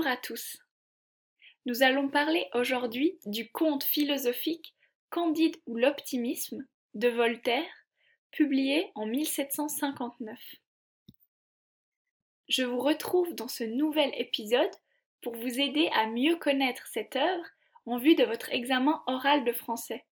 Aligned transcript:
Bonjour 0.00 0.12
à 0.12 0.16
tous. 0.16 0.56
Nous 1.66 1.82
allons 1.82 2.08
parler 2.08 2.48
aujourd'hui 2.54 3.18
du 3.26 3.52
conte 3.52 3.84
philosophique 3.84 4.74
Candide 5.10 5.58
ou 5.66 5.76
l'optimisme 5.76 6.66
de 6.94 7.08
Voltaire, 7.08 7.70
publié 8.30 8.90
en 8.94 9.04
1759. 9.04 10.38
Je 12.48 12.62
vous 12.62 12.78
retrouve 12.78 13.34
dans 13.34 13.46
ce 13.46 13.62
nouvel 13.62 14.10
épisode 14.14 14.70
pour 15.20 15.36
vous 15.36 15.60
aider 15.60 15.90
à 15.92 16.06
mieux 16.06 16.36
connaître 16.36 16.86
cette 16.86 17.16
œuvre 17.16 17.44
en 17.84 17.98
vue 17.98 18.14
de 18.14 18.24
votre 18.24 18.50
examen 18.54 19.02
oral 19.06 19.44
de 19.44 19.52
français. 19.52 20.06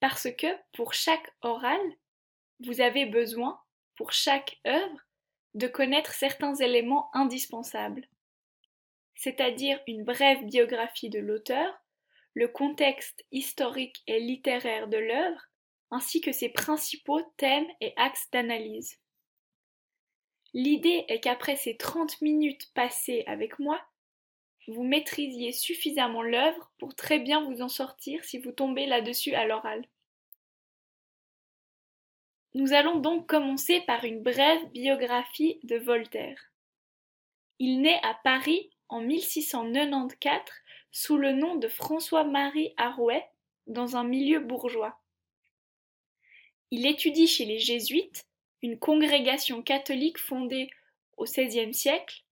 Parce 0.00 0.28
que 0.38 0.46
pour 0.72 0.94
chaque 0.94 1.30
oral, 1.42 1.80
vous 2.60 2.80
avez 2.80 3.04
besoin, 3.04 3.60
pour 3.96 4.12
chaque 4.12 4.58
œuvre, 4.66 5.00
de 5.52 5.66
connaître 5.66 6.14
certains 6.14 6.54
éléments 6.54 7.10
indispensables, 7.12 8.08
c'est-à-dire 9.18 9.80
une 9.88 10.04
brève 10.04 10.44
biographie 10.44 11.10
de 11.10 11.18
l'auteur, 11.18 11.74
le 12.34 12.46
contexte 12.46 13.26
historique 13.32 14.02
et 14.06 14.20
littéraire 14.20 14.86
de 14.86 14.96
l'œuvre, 14.96 15.42
ainsi 15.90 16.20
que 16.20 16.30
ses 16.30 16.48
principaux 16.48 17.20
thèmes 17.36 17.66
et 17.80 17.92
axes 17.96 18.30
d'analyse. 18.30 18.96
L'idée 20.54 21.04
est 21.08 21.18
qu'après 21.18 21.56
ces 21.56 21.76
30 21.76 22.20
minutes 22.22 22.70
passées 22.74 23.24
avec 23.26 23.58
moi, 23.58 23.84
vous 24.68 24.84
maîtrisiez 24.84 25.52
suffisamment 25.52 26.22
l'œuvre 26.22 26.70
pour 26.78 26.94
très 26.94 27.18
bien 27.18 27.42
vous 27.42 27.60
en 27.60 27.68
sortir 27.68 28.24
si 28.24 28.38
vous 28.38 28.52
tombez 28.52 28.86
là-dessus 28.86 29.34
à 29.34 29.46
l'oral. 29.46 29.84
Nous 32.54 32.72
allons 32.72 33.00
donc 33.00 33.26
commencer 33.26 33.80
par 33.80 34.04
une 34.04 34.22
brève 34.22 34.64
biographie 34.70 35.58
de 35.64 35.76
Voltaire. 35.76 36.52
Il 37.58 37.80
naît 37.80 38.00
à 38.04 38.14
Paris 38.22 38.70
en 38.88 39.00
1694 39.00 40.42
sous 40.92 41.16
le 41.16 41.32
nom 41.32 41.56
de 41.56 41.68
François-Marie 41.68 42.72
Arouet 42.76 43.26
dans 43.66 43.96
un 43.96 44.04
milieu 44.04 44.40
bourgeois. 44.40 45.00
Il 46.70 46.86
étudie 46.86 47.26
chez 47.26 47.44
les 47.44 47.58
Jésuites, 47.58 48.26
une 48.62 48.78
congrégation 48.78 49.62
catholique 49.62 50.18
fondée 50.18 50.70
au 51.16 51.24
XVIe 51.24 51.74
siècle, 51.74 52.24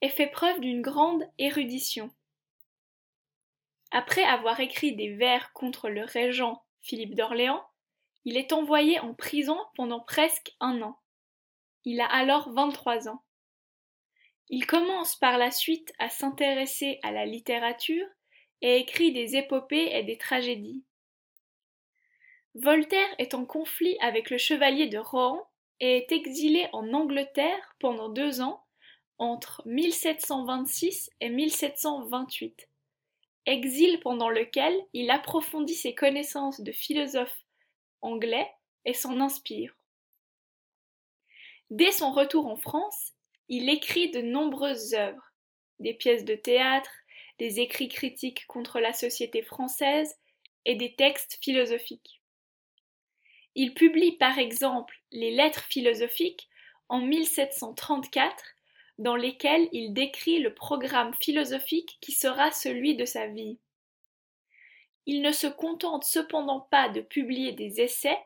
et 0.00 0.08
fait 0.08 0.28
preuve 0.28 0.60
d'une 0.60 0.82
grande 0.82 1.24
érudition. 1.38 2.10
Après 3.90 4.22
avoir 4.22 4.60
écrit 4.60 4.94
des 4.94 5.14
vers 5.14 5.52
contre 5.52 5.88
le 5.88 6.04
régent 6.04 6.62
Philippe 6.80 7.14
d'Orléans, 7.14 7.64
il 8.24 8.36
est 8.36 8.52
envoyé 8.52 9.00
en 9.00 9.14
prison 9.14 9.58
pendant 9.74 10.00
presque 10.00 10.54
un 10.60 10.82
an. 10.82 10.98
Il 11.84 12.00
a 12.00 12.06
alors 12.06 12.52
vingt-trois 12.52 13.08
ans. 13.08 13.22
Il 14.50 14.66
commence 14.66 15.16
par 15.16 15.36
la 15.36 15.50
suite 15.50 15.92
à 15.98 16.08
s'intéresser 16.08 16.98
à 17.02 17.12
la 17.12 17.26
littérature 17.26 18.06
et 18.62 18.76
écrit 18.76 19.12
des 19.12 19.36
épopées 19.36 19.96
et 19.96 20.02
des 20.02 20.16
tragédies. 20.16 20.84
Voltaire 22.54 23.08
est 23.18 23.34
en 23.34 23.44
conflit 23.44 23.96
avec 24.00 24.30
le 24.30 24.38
chevalier 24.38 24.88
de 24.88 24.98
Rohan 24.98 25.46
et 25.80 25.98
est 25.98 26.12
exilé 26.12 26.66
en 26.72 26.92
Angleterre 26.92 27.76
pendant 27.78 28.08
deux 28.08 28.40
ans 28.40 28.64
entre 29.18 29.62
1726 29.66 31.10
et 31.20 31.28
1728, 31.28 32.68
exil 33.46 34.00
pendant 34.00 34.28
lequel 34.28 34.74
il 34.92 35.10
approfondit 35.10 35.74
ses 35.74 35.94
connaissances 35.94 36.60
de 36.60 36.72
philosophe 36.72 37.44
anglais 38.00 38.50
et 38.84 38.94
s'en 38.94 39.20
inspire. 39.20 39.76
Dès 41.70 41.92
son 41.92 42.12
retour 42.12 42.46
en 42.46 42.56
France, 42.56 43.12
il 43.48 43.68
écrit 43.68 44.10
de 44.10 44.20
nombreuses 44.20 44.94
œuvres, 44.94 45.32
des 45.78 45.94
pièces 45.94 46.24
de 46.24 46.34
théâtre, 46.34 46.90
des 47.38 47.60
écrits 47.60 47.88
critiques 47.88 48.46
contre 48.46 48.80
la 48.80 48.92
société 48.92 49.42
française 49.42 50.16
et 50.64 50.74
des 50.74 50.94
textes 50.94 51.38
philosophiques. 51.42 52.20
Il 53.54 53.74
publie 53.74 54.12
par 54.12 54.38
exemple 54.38 54.94
les 55.10 55.30
Lettres 55.30 55.64
philosophiques 55.64 56.48
en 56.88 57.00
1734 57.00 58.44
dans 58.98 59.16
lesquelles 59.16 59.68
il 59.72 59.92
décrit 59.92 60.40
le 60.40 60.54
programme 60.54 61.14
philosophique 61.20 61.98
qui 62.00 62.12
sera 62.12 62.50
celui 62.50 62.96
de 62.96 63.04
sa 63.04 63.26
vie. 63.26 63.58
Il 65.06 65.22
ne 65.22 65.32
se 65.32 65.46
contente 65.46 66.04
cependant 66.04 66.60
pas 66.60 66.88
de 66.88 67.00
publier 67.00 67.52
des 67.52 67.80
essais, 67.80 68.18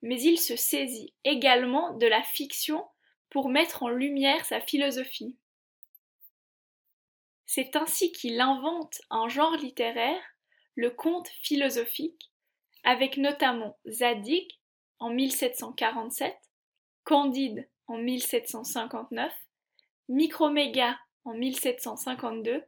mais 0.00 0.20
il 0.20 0.38
se 0.38 0.56
saisit 0.56 1.12
également 1.24 1.94
de 1.94 2.06
la 2.06 2.22
fiction 2.22 2.84
pour 3.32 3.48
mettre 3.48 3.82
en 3.82 3.88
lumière 3.88 4.44
sa 4.44 4.60
philosophie. 4.60 5.34
C'est 7.46 7.76
ainsi 7.76 8.12
qu'il 8.12 8.38
invente 8.42 9.00
un 9.08 9.26
genre 9.26 9.56
littéraire, 9.56 10.22
le 10.74 10.90
conte 10.90 11.28
philosophique, 11.28 12.30
avec 12.84 13.16
notamment 13.16 13.78
Zadig 13.88 14.60
en 14.98 15.08
1747, 15.08 16.36
Candide 17.04 17.66
en 17.86 17.96
1759, 17.96 19.32
Microméga 20.10 20.98
en 21.24 21.32
1752 21.32 22.62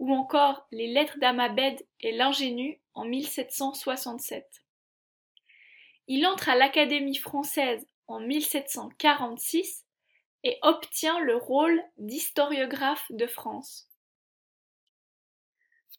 ou 0.00 0.12
encore 0.12 0.66
les 0.72 0.88
Lettres 0.88 1.18
d'Amabed 1.20 1.80
et 2.00 2.10
l'Ingénu 2.10 2.80
en 2.94 3.04
1767. 3.04 4.44
Il 6.08 6.26
entre 6.26 6.48
à 6.48 6.56
l'Académie 6.56 7.18
française 7.18 7.86
en 8.08 8.18
1746 8.18 9.84
et 10.44 10.58
obtient 10.62 11.20
le 11.20 11.36
rôle 11.36 11.82
d'historiographe 11.96 13.06
de 13.10 13.26
France. 13.26 13.88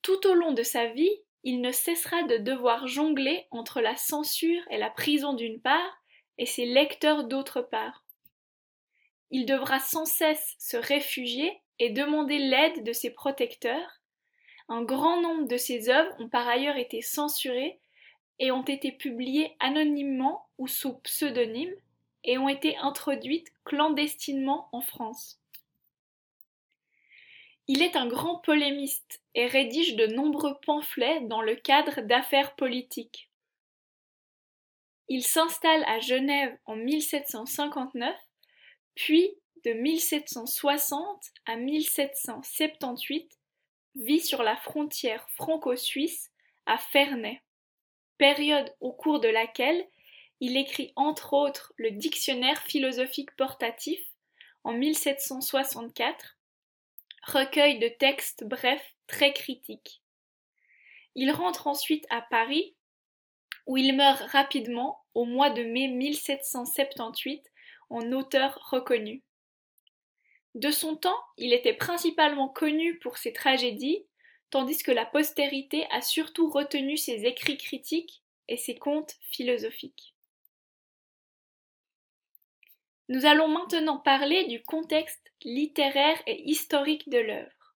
Tout 0.02 0.28
au 0.28 0.34
long 0.34 0.54
de 0.54 0.64
sa 0.64 0.88
vie, 0.88 1.12
il 1.44 1.62
ne 1.62 1.72
cessera 1.72 2.24
de 2.24 2.38
devoir 2.38 2.88
jongler 2.88 3.48
entre 3.52 3.82
la 3.82 3.96
censure 3.96 4.62
et 4.70 4.78
la 4.78 4.90
prison 4.90 5.34
d'une 5.34 5.62
part 5.62 6.02
et 6.38 6.46
ses 6.46 6.66
lecteurs 6.66 7.26
d'autre 7.26 7.62
part. 7.62 8.06
Il 9.32 9.46
devra 9.46 9.80
sans 9.80 10.06
cesse 10.06 10.56
se 10.58 10.78
réfugier 10.78 11.62
et 11.78 11.90
demander 11.90 12.40
l'aide 12.40 12.84
de 12.84 12.94
ses 12.94 13.12
protecteurs. 13.12 14.02
Un 14.68 14.84
grand 14.84 15.22
nombre 15.22 15.48
de 15.48 15.58
ses 15.58 15.90
œuvres 15.90 16.14
ont 16.20 16.30
par 16.30 16.48
ailleurs 16.48 16.78
été 16.78 17.02
censurées 17.02 17.80
et 18.40 18.52
ont 18.52 18.64
été 18.64 18.92
publiées 18.92 19.56
anonymement 19.60 20.48
ou 20.58 20.68
sous 20.68 20.98
pseudonyme 21.00 21.74
et 22.24 22.38
ont 22.38 22.50
été 22.50 22.78
introduites 22.78 23.52
clandestinement 23.64 24.70
en 24.72 24.82
France. 24.82 25.40
Il 27.68 27.84
est 27.84 27.96
un 27.96 28.08
grand 28.08 28.40
polémiste 28.40 29.22
et 29.36 29.46
rédige 29.46 29.96
de 29.96 30.08
nombreux 30.08 30.58
pamphlets 30.66 31.22
dans 31.22 31.42
le 31.42 31.56
cadre 31.56 32.02
d'affaires 32.02 32.56
politiques. 32.56 33.30
Il 35.08 35.24
s'installe 35.24 35.84
à 35.86 36.00
Genève 36.00 36.58
en 36.66 36.76
1759, 36.76 38.16
puis 38.96 39.30
de 39.66 39.74
1760 39.74 41.24
à 41.46 41.56
1778 41.58 43.40
vit 43.96 44.20
sur 44.20 44.44
la 44.44 44.56
frontière 44.56 45.28
franco-suisse 45.32 46.32
à 46.66 46.78
Ferney, 46.78 47.42
période 48.18 48.74
au 48.80 48.94
cours 48.94 49.20
de 49.20 49.28
laquelle 49.28 49.88
il 50.40 50.58
écrit 50.58 50.94
entre 50.96 51.34
autres 51.34 51.74
le 51.78 51.92
Dictionnaire 51.92 52.62
philosophique 52.64 53.36
portatif 53.36 54.00
en 54.64 54.74
1764, 54.74 56.38
recueil 57.24 57.80
de 57.80 57.88
textes 57.88 58.44
brefs 58.44 58.96
très 59.08 59.34
critiques. 59.34 60.02
Il 61.16 61.32
rentre 61.32 61.68
ensuite 61.68 62.06
à 62.10 62.22
Paris, 62.22 62.76
où 63.66 63.78
il 63.78 63.96
meurt 63.96 64.22
rapidement 64.32 65.04
au 65.14 65.26
mois 65.26 65.50
de 65.50 65.64
mai 65.64 65.88
1778 65.88 67.44
en 67.90 68.12
auteur 68.12 68.58
reconnu. 68.70 69.24
De 70.56 70.72
son 70.72 70.96
temps, 70.96 71.20
il 71.38 71.54
était 71.54 71.74
principalement 71.74 72.50
connu 72.50 72.98
pour 73.00 73.18
ses 73.18 73.34
tragédies, 73.34 74.06
tandis 74.50 74.82
que 74.82 74.92
la 74.92 75.06
postérité 75.06 75.86
a 75.92 76.02
surtout 76.02 76.50
retenu 76.50 76.98
ses 76.98 77.26
écrits 77.26 77.58
critiques 77.58 78.24
et 78.48 78.58
ses 78.58 78.76
contes 78.76 79.16
philosophiques. 79.32 80.09
Nous 83.10 83.26
allons 83.26 83.48
maintenant 83.48 83.98
parler 83.98 84.46
du 84.46 84.62
contexte 84.62 85.34
littéraire 85.44 86.22
et 86.28 86.44
historique 86.48 87.10
de 87.10 87.18
l'œuvre. 87.18 87.76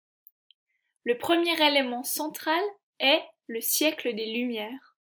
Le 1.06 1.18
premier 1.18 1.60
élément 1.60 2.04
central 2.04 2.62
est 3.00 3.24
le 3.48 3.60
siècle 3.60 4.14
des 4.14 4.28
Lumières. 4.28 4.96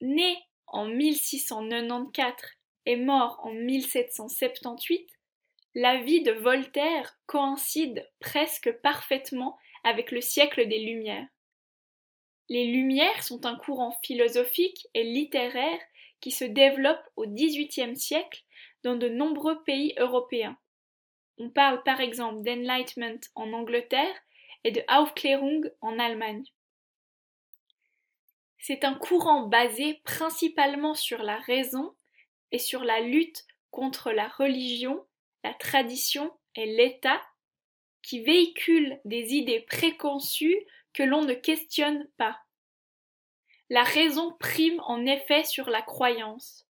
Né 0.00 0.34
en 0.66 0.86
1694 0.86 2.34
et 2.86 2.96
mort 2.96 3.38
en 3.42 3.52
1778, 3.52 5.06
la 5.74 6.00
vie 6.00 6.22
de 6.22 6.32
Voltaire 6.32 7.18
coïncide 7.26 8.08
presque 8.18 8.72
parfaitement 8.80 9.58
avec 9.84 10.10
le 10.10 10.22
siècle 10.22 10.66
des 10.66 10.78
Lumières. 10.78 11.28
Les 12.48 12.64
Lumières 12.64 13.22
sont 13.24 13.44
un 13.44 13.56
courant 13.56 13.92
philosophique 14.02 14.88
et 14.94 15.04
littéraire 15.04 15.80
qui 16.20 16.30
se 16.30 16.44
développe 16.44 17.02
au 17.16 17.26
XVIIIe 17.26 17.96
siècle 17.96 18.42
dans 18.82 18.96
de 18.96 19.08
nombreux 19.08 19.62
pays 19.64 19.94
européens. 19.98 20.56
On 21.38 21.50
parle 21.50 21.82
par 21.82 22.00
exemple 22.00 22.42
d'Enlightenment 22.42 23.20
en 23.34 23.52
Angleterre 23.52 24.14
et 24.64 24.72
de 24.72 24.82
Aufklärung 24.88 25.70
en 25.80 25.98
Allemagne. 25.98 26.44
C'est 28.58 28.84
un 28.84 28.94
courant 28.94 29.46
basé 29.46 30.00
principalement 30.04 30.94
sur 30.94 31.22
la 31.22 31.38
raison 31.38 31.94
et 32.50 32.58
sur 32.58 32.82
la 32.84 33.00
lutte 33.00 33.46
contre 33.70 34.10
la 34.10 34.28
religion, 34.28 35.06
la 35.44 35.54
tradition 35.54 36.32
et 36.56 36.66
l'État, 36.66 37.22
qui 38.02 38.22
véhicule 38.22 39.00
des 39.04 39.34
idées 39.34 39.60
préconçues 39.60 40.58
que 40.92 41.02
l'on 41.02 41.24
ne 41.24 41.34
questionne 41.34 42.08
pas. 42.16 42.38
La 43.70 43.82
raison 43.82 44.34
prime 44.40 44.80
en 44.86 45.04
effet 45.04 45.44
sur 45.44 45.68
la 45.68 45.82
croyance. 45.82 46.66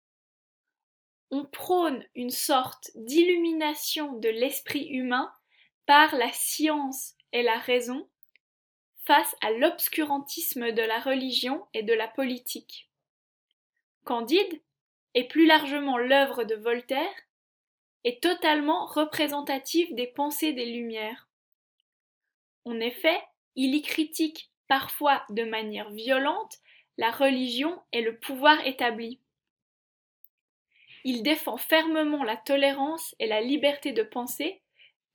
On 1.32 1.44
prône 1.44 2.06
une 2.14 2.30
sorte 2.30 2.92
d'illumination 2.94 4.12
de 4.12 4.28
l'esprit 4.28 4.86
humain 4.86 5.32
par 5.86 6.14
la 6.14 6.32
science 6.32 7.14
et 7.32 7.42
la 7.42 7.58
raison 7.58 8.08
face 9.04 9.34
à 9.42 9.50
l'obscurantisme 9.50 10.70
de 10.70 10.82
la 10.82 11.00
religion 11.00 11.66
et 11.74 11.82
de 11.82 11.92
la 11.92 12.06
politique. 12.06 12.88
Candide, 14.04 14.62
et 15.14 15.26
plus 15.26 15.46
largement 15.46 15.98
l'œuvre 15.98 16.44
de 16.44 16.54
Voltaire, 16.54 17.14
est 18.04 18.22
totalement 18.22 18.86
représentative 18.86 19.94
des 19.94 20.06
pensées 20.06 20.52
des 20.52 20.66
Lumières. 20.66 21.28
En 22.64 22.78
effet, 22.78 23.20
il 23.56 23.74
y 23.74 23.82
critique 23.82 24.52
parfois 24.68 25.24
de 25.30 25.44
manière 25.44 25.90
violente 25.90 26.58
la 26.96 27.10
religion 27.10 27.80
et 27.92 28.02
le 28.02 28.18
pouvoir 28.18 28.64
établi. 28.66 29.20
Il 31.04 31.22
défend 31.22 31.56
fermement 31.56 32.24
la 32.24 32.36
tolérance 32.36 33.14
et 33.18 33.26
la 33.26 33.40
liberté 33.40 33.92
de 33.92 34.02
penser 34.02 34.62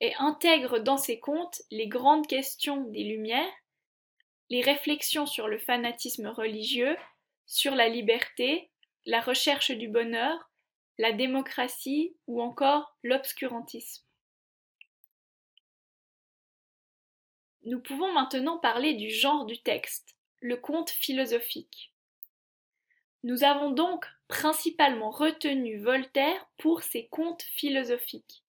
et 0.02 0.14
intègre 0.20 0.80
dans 0.80 0.98
ses 0.98 1.20
contes 1.20 1.62
les 1.72 1.88
grandes 1.88 2.28
questions 2.28 2.84
des 2.92 3.04
Lumières, 3.04 3.52
les 4.50 4.62
réflexions 4.62 5.26
sur 5.26 5.48
le 5.48 5.58
fanatisme 5.58 6.28
religieux, 6.28 6.96
sur 7.46 7.76
la 7.76 7.90
liberté, 7.90 8.70
la 9.06 9.22
recherche 9.22 9.72
du 9.72 9.88
bonheur, 9.88 10.50
la 10.98 11.12
démocratie 11.12 12.16
ou 12.28 12.42
encore 12.42 12.96
l'obscurantisme. 13.04 14.04
Nous 17.64 17.82
pouvons 17.82 18.12
maintenant 18.14 18.58
parler 18.58 18.94
du 18.94 19.10
genre 19.10 19.46
du 19.46 19.62
texte, 19.62 20.16
le 20.42 20.58
conte 20.58 20.90
philosophique. 20.90 21.94
Nous 23.24 23.44
avons 23.44 23.72
donc 23.72 24.06
principalement 24.28 25.10
retenu 25.10 25.80
Voltaire 25.80 26.50
pour 26.58 26.84
ses 26.84 27.08
contes 27.08 27.44
philosophiques. 27.44 28.44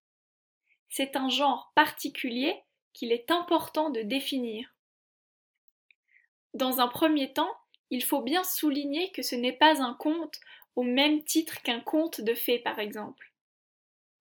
C'est 0.89 1.17
un 1.17 1.29
genre 1.29 1.73
particulier 1.75 2.63
qu'il 2.93 3.13
est 3.13 3.31
important 3.31 3.91
de 3.91 4.03
définir. 4.03 4.75
Dans 6.55 6.81
un 6.81 6.89
premier 6.89 7.33
temps, 7.33 7.53
il 7.91 8.05
faut 8.05 8.23
bien 8.23 8.45
souligner 8.45 9.11
que 9.13 9.23
ce 9.23 9.35
n'est 9.35 9.57
pas 9.57 9.83
un 9.83 9.95
conte 9.95 10.39
au 10.77 10.83
même 10.83 11.25
titre 11.25 11.63
qu'un 11.63 11.81
conte 11.81 12.21
de 12.21 12.35
fées, 12.35 12.59
par 12.59 12.79
exemple. 12.79 13.33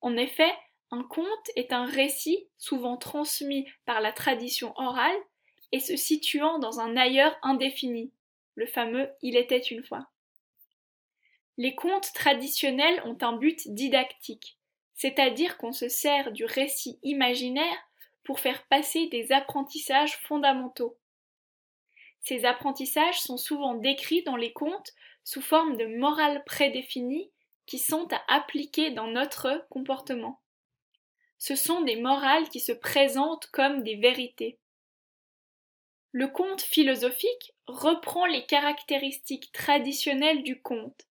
En 0.02 0.18
effet, 0.18 0.52
un 0.92 1.04
conte 1.04 1.50
est 1.56 1.74
un 1.74 1.86
récit 1.86 2.48
souvent 2.58 2.98
transmis 2.98 3.68
par 3.86 4.02
la 4.02 4.12
tradition 4.12 4.74
orale 4.78 5.18
et 5.72 5.80
se 5.80 5.96
situant 5.96 6.60
dans 6.60 6.80
un 6.80 6.98
ailleurs 6.98 7.38
indéfini, 7.42 8.12
le 8.56 8.66
fameux 8.66 9.10
Il 9.22 9.36
était 9.36 9.58
une 9.58 9.84
fois. 9.84 10.08
Les 11.58 11.76
contes 11.76 12.14
traditionnels 12.14 13.02
ont 13.06 13.18
un 13.22 13.34
but 13.34 13.68
didactique, 13.68 14.58
c'est-à-dire 14.96 15.58
qu'on 15.58 15.72
se 15.72 15.90
sert 15.90 16.32
du 16.32 16.46
récit 16.46 17.00
imaginaire 17.04 17.90
pour 18.24 18.40
faire 18.40 18.66
passer 18.68 19.08
des 19.08 19.32
apprentissages 19.32 20.18
fondamentaux. 20.18 20.98
Ces 22.22 22.46
apprentissages 22.46 23.20
sont 23.20 23.38
souvent 23.38 23.74
décrits 23.74 24.24
dans 24.24 24.36
les 24.36 24.54
contes 24.54 24.94
sous 25.24 25.42
forme 25.42 25.78
de 25.78 25.86
morales 25.86 26.44
prédéfinies 26.46 27.32
qui 27.66 27.80
sont 27.80 28.08
à 28.12 28.36
appliquer 28.36 28.92
dans 28.92 29.08
notre 29.08 29.66
comportement. 29.70 30.42
Ce 31.38 31.56
sont 31.56 31.82
des 31.82 31.96
morales 31.96 32.50
qui 32.50 32.60
se 32.60 32.72
présentent 32.72 33.48
comme 33.48 33.84
des 33.84 33.96
vérités. 33.96 34.59
Le 36.12 36.28
conte 36.28 36.62
philosophique 36.62 37.54
reprend 37.68 38.26
les 38.26 38.46
caractéristiques 38.46 39.52
traditionnelles 39.52 40.44
du 40.44 40.62
conte. 40.62 41.08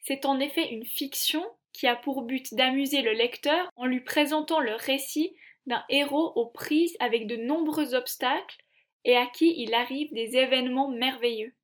C'est 0.00 0.26
en 0.26 0.38
effet 0.40 0.70
une 0.70 0.84
fiction 0.84 1.44
qui 1.72 1.86
a 1.86 1.96
pour 1.96 2.22
but 2.22 2.54
d'amuser 2.54 3.00
le 3.00 3.12
lecteur 3.12 3.70
en 3.76 3.86
lui 3.86 4.00
présentant 4.00 4.60
le 4.60 4.74
récit 4.74 5.34
d'un 5.66 5.82
héros 5.88 6.32
aux 6.36 6.46
prises 6.46 6.96
avec 7.00 7.26
de 7.26 7.36
nombreux 7.36 7.94
obstacles 7.94 8.64
et 9.04 9.16
à 9.16 9.26
qui 9.26 9.54
il 9.56 9.72
arrive 9.74 10.12
des 10.12 10.36
événements 10.36 10.90
merveilleux. 10.90 11.54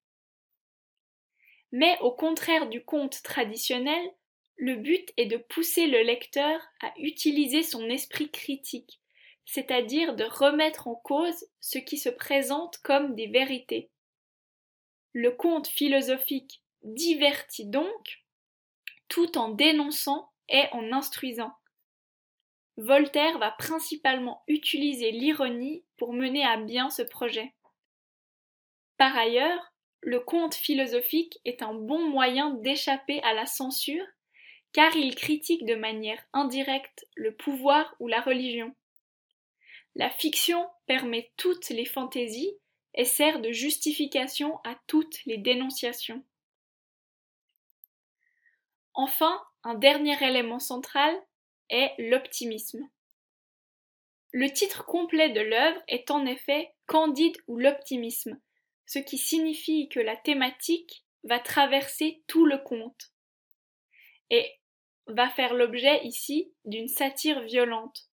Mais 1.72 1.98
au 2.00 2.10
contraire 2.10 2.68
du 2.68 2.82
conte 2.82 3.22
traditionnel, 3.22 4.02
le 4.56 4.76
but 4.76 5.12
est 5.16 5.26
de 5.26 5.36
pousser 5.36 5.86
le 5.86 6.02
lecteur 6.02 6.60
à 6.82 6.92
utiliser 6.98 7.62
son 7.62 7.88
esprit 7.88 8.30
critique, 8.30 8.99
c'est-à-dire 9.52 10.14
de 10.14 10.22
remettre 10.22 10.86
en 10.86 10.94
cause 10.94 11.44
ce 11.58 11.78
qui 11.78 11.98
se 11.98 12.08
présente 12.08 12.78
comme 12.78 13.16
des 13.16 13.26
vérités. 13.26 13.90
Le 15.12 15.32
conte 15.32 15.66
philosophique 15.66 16.62
divertit 16.84 17.66
donc, 17.66 18.22
tout 19.08 19.36
en 19.38 19.48
dénonçant 19.48 20.30
et 20.48 20.66
en 20.70 20.92
instruisant. 20.92 21.52
Voltaire 22.76 23.38
va 23.38 23.50
principalement 23.50 24.44
utiliser 24.46 25.10
l'ironie 25.10 25.84
pour 25.96 26.12
mener 26.12 26.44
à 26.44 26.56
bien 26.56 26.88
ce 26.88 27.02
projet. 27.02 27.52
Par 28.98 29.16
ailleurs, 29.16 29.72
le 30.00 30.20
conte 30.20 30.54
philosophique 30.54 31.40
est 31.44 31.62
un 31.62 31.74
bon 31.74 32.08
moyen 32.08 32.50
d'échapper 32.50 33.20
à 33.22 33.34
la 33.34 33.46
censure 33.46 34.06
car 34.72 34.94
il 34.94 35.16
critique 35.16 35.66
de 35.66 35.74
manière 35.74 36.24
indirecte 36.32 37.04
le 37.16 37.34
pouvoir 37.34 37.96
ou 37.98 38.06
la 38.06 38.20
religion. 38.20 38.76
La 39.94 40.10
fiction 40.10 40.68
permet 40.86 41.32
toutes 41.36 41.68
les 41.70 41.84
fantaisies 41.84 42.56
et 42.94 43.04
sert 43.04 43.40
de 43.40 43.52
justification 43.52 44.58
à 44.64 44.76
toutes 44.86 45.24
les 45.26 45.38
dénonciations. 45.38 46.24
Enfin, 48.94 49.42
un 49.62 49.74
dernier 49.74 50.22
élément 50.24 50.58
central 50.58 51.14
est 51.68 51.94
l'optimisme. 51.98 52.88
Le 54.32 54.50
titre 54.52 54.84
complet 54.84 55.30
de 55.30 55.40
l'œuvre 55.40 55.82
est 55.88 56.10
en 56.10 56.24
effet 56.26 56.72
Candide 56.86 57.36
ou 57.46 57.58
l'optimisme, 57.58 58.40
ce 58.86 58.98
qui 58.98 59.18
signifie 59.18 59.88
que 59.88 60.00
la 60.00 60.16
thématique 60.16 61.04
va 61.24 61.38
traverser 61.38 62.22
tout 62.26 62.46
le 62.46 62.58
conte 62.58 63.12
et 64.30 64.60
va 65.06 65.28
faire 65.30 65.54
l'objet 65.54 66.04
ici 66.04 66.52
d'une 66.64 66.88
satire 66.88 67.42
violente. 67.42 68.09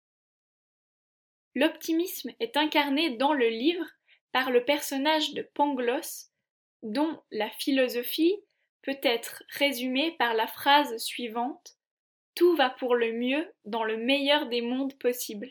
L'optimisme 1.58 2.30
est 2.38 2.56
incarné 2.56 3.16
dans 3.16 3.32
le 3.32 3.48
livre 3.48 3.84
par 4.30 4.52
le 4.52 4.64
personnage 4.64 5.34
de 5.34 5.42
Pangloss, 5.42 6.30
dont 6.84 7.20
la 7.32 7.50
philosophie 7.50 8.36
peut 8.82 9.00
être 9.02 9.42
résumée 9.48 10.12
par 10.20 10.34
la 10.34 10.46
phrase 10.46 10.96
suivante 10.98 11.74
tout 12.36 12.54
va 12.54 12.70
pour 12.70 12.94
le 12.94 13.12
mieux 13.12 13.52
dans 13.64 13.82
le 13.82 13.96
meilleur 13.96 14.46
des 14.46 14.60
mondes 14.60 14.96
possibles. 15.00 15.50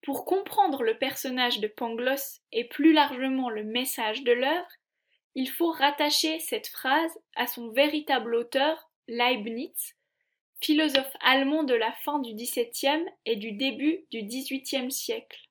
Pour 0.00 0.24
comprendre 0.24 0.82
le 0.82 0.96
personnage 0.96 1.60
de 1.60 1.68
Pangloss 1.68 2.40
et 2.50 2.66
plus 2.68 2.94
largement 2.94 3.50
le 3.50 3.64
message 3.64 4.22
de 4.22 4.32
l'œuvre, 4.32 4.72
il 5.34 5.50
faut 5.50 5.72
rattacher 5.72 6.40
cette 6.40 6.68
phrase 6.68 7.12
à 7.36 7.46
son 7.46 7.68
véritable 7.68 8.34
auteur, 8.34 8.90
Leibniz, 9.08 9.97
philosophe 10.60 11.16
allemand 11.20 11.64
de 11.64 11.74
la 11.74 11.92
fin 12.04 12.18
du 12.18 12.34
XVIIe 12.34 13.04
et 13.24 13.36
du 13.36 13.52
début 13.52 14.06
du 14.10 14.22
XVIIIe 14.22 14.90
siècle. 14.90 15.48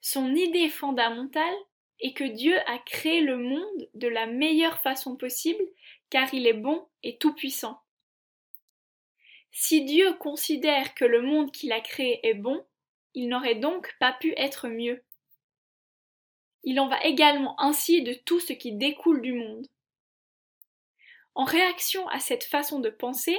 Son 0.00 0.34
idée 0.34 0.68
fondamentale 0.68 1.54
est 2.00 2.12
que 2.12 2.24
Dieu 2.24 2.56
a 2.66 2.78
créé 2.78 3.20
le 3.20 3.38
monde 3.38 3.88
de 3.94 4.08
la 4.08 4.26
meilleure 4.26 4.80
façon 4.82 5.16
possible 5.16 5.64
car 6.10 6.32
il 6.34 6.46
est 6.46 6.52
bon 6.52 6.86
et 7.02 7.18
tout-puissant. 7.18 7.80
Si 9.52 9.84
Dieu 9.84 10.12
considère 10.14 10.94
que 10.94 11.04
le 11.04 11.22
monde 11.22 11.50
qu'il 11.50 11.72
a 11.72 11.80
créé 11.80 12.20
est 12.26 12.34
bon, 12.34 12.64
il 13.14 13.28
n'aurait 13.28 13.54
donc 13.54 13.94
pas 13.98 14.12
pu 14.12 14.34
être 14.36 14.68
mieux. 14.68 15.02
Il 16.62 16.78
en 16.78 16.88
va 16.88 17.02
également 17.04 17.58
ainsi 17.60 18.02
de 18.02 18.12
tout 18.12 18.40
ce 18.40 18.52
qui 18.52 18.72
découle 18.72 19.22
du 19.22 19.32
monde. 19.32 19.66
En 21.36 21.44
réaction 21.44 22.08
à 22.08 22.18
cette 22.18 22.44
façon 22.44 22.80
de 22.80 22.88
penser, 22.88 23.38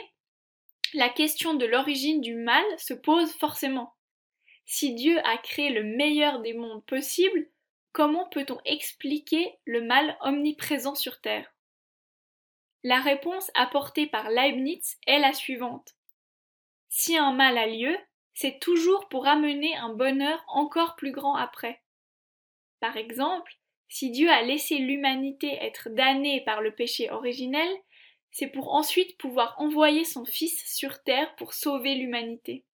la 0.94 1.10
question 1.10 1.56
de 1.56 1.66
l'origine 1.66 2.22
du 2.22 2.36
mal 2.36 2.64
se 2.78 2.94
pose 2.94 3.34
forcément. 3.34 3.96
Si 4.68 4.94
Dieu 4.94 5.18
a 5.26 5.36
créé 5.40 5.72
le 5.72 5.84
meilleur 5.84 6.40
des 6.42 6.54
mondes 6.54 6.86
possibles, 6.86 7.50
comment 7.94 8.30
peut-on 8.30 8.60
expliquer 8.66 9.58
le 9.66 9.82
mal 9.82 10.16
omniprésent 10.22 10.94
sur 10.94 11.20
Terre? 11.22 11.52
La 12.84 13.02
réponse 13.02 13.50
apportée 13.56 14.06
par 14.06 14.30
Leibniz 14.30 15.00
est 15.08 15.20
la 15.20 15.34
suivante. 15.34 15.96
si 16.90 17.18
un 17.18 17.34
mal 17.34 17.58
a 17.58 17.66
lieu, 17.66 17.98
c'est 18.36 18.60
toujours 18.60 19.10
pour 19.10 19.26
amener 19.26 19.76
un 19.76 19.90
bonheur 19.90 20.46
encore 20.50 20.96
plus 20.96 21.12
grand 21.12 21.36
après. 21.36 21.82
Par 22.80 22.96
exemple, 22.96 23.58
si 23.90 24.12
Dieu 24.12 24.30
a 24.30 24.44
laissé 24.44 24.78
l'humanité 24.78 25.58
être 25.62 25.90
damnée 25.90 26.42
par 26.42 26.62
le 26.62 26.76
péché 26.76 27.10
originel, 27.10 27.68
c'est 28.32 28.48
pour 28.48 28.74
ensuite 28.74 29.18
pouvoir 29.18 29.56
envoyer 29.60 30.06
son 30.06 30.26
Fils 30.26 30.64
sur 30.74 31.04
terre 31.04 31.36
pour 31.36 31.54
sauver 31.54 31.96
l'humanité. 31.96 32.66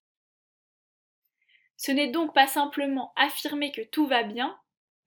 Ce 1.78 1.92
n'est 1.92 2.12
donc 2.12 2.34
pas 2.34 2.48
simplement 2.48 3.14
affirmer 3.16 3.72
que 3.72 3.82
tout 3.82 4.08
va 4.08 4.24
bien, 4.24 4.58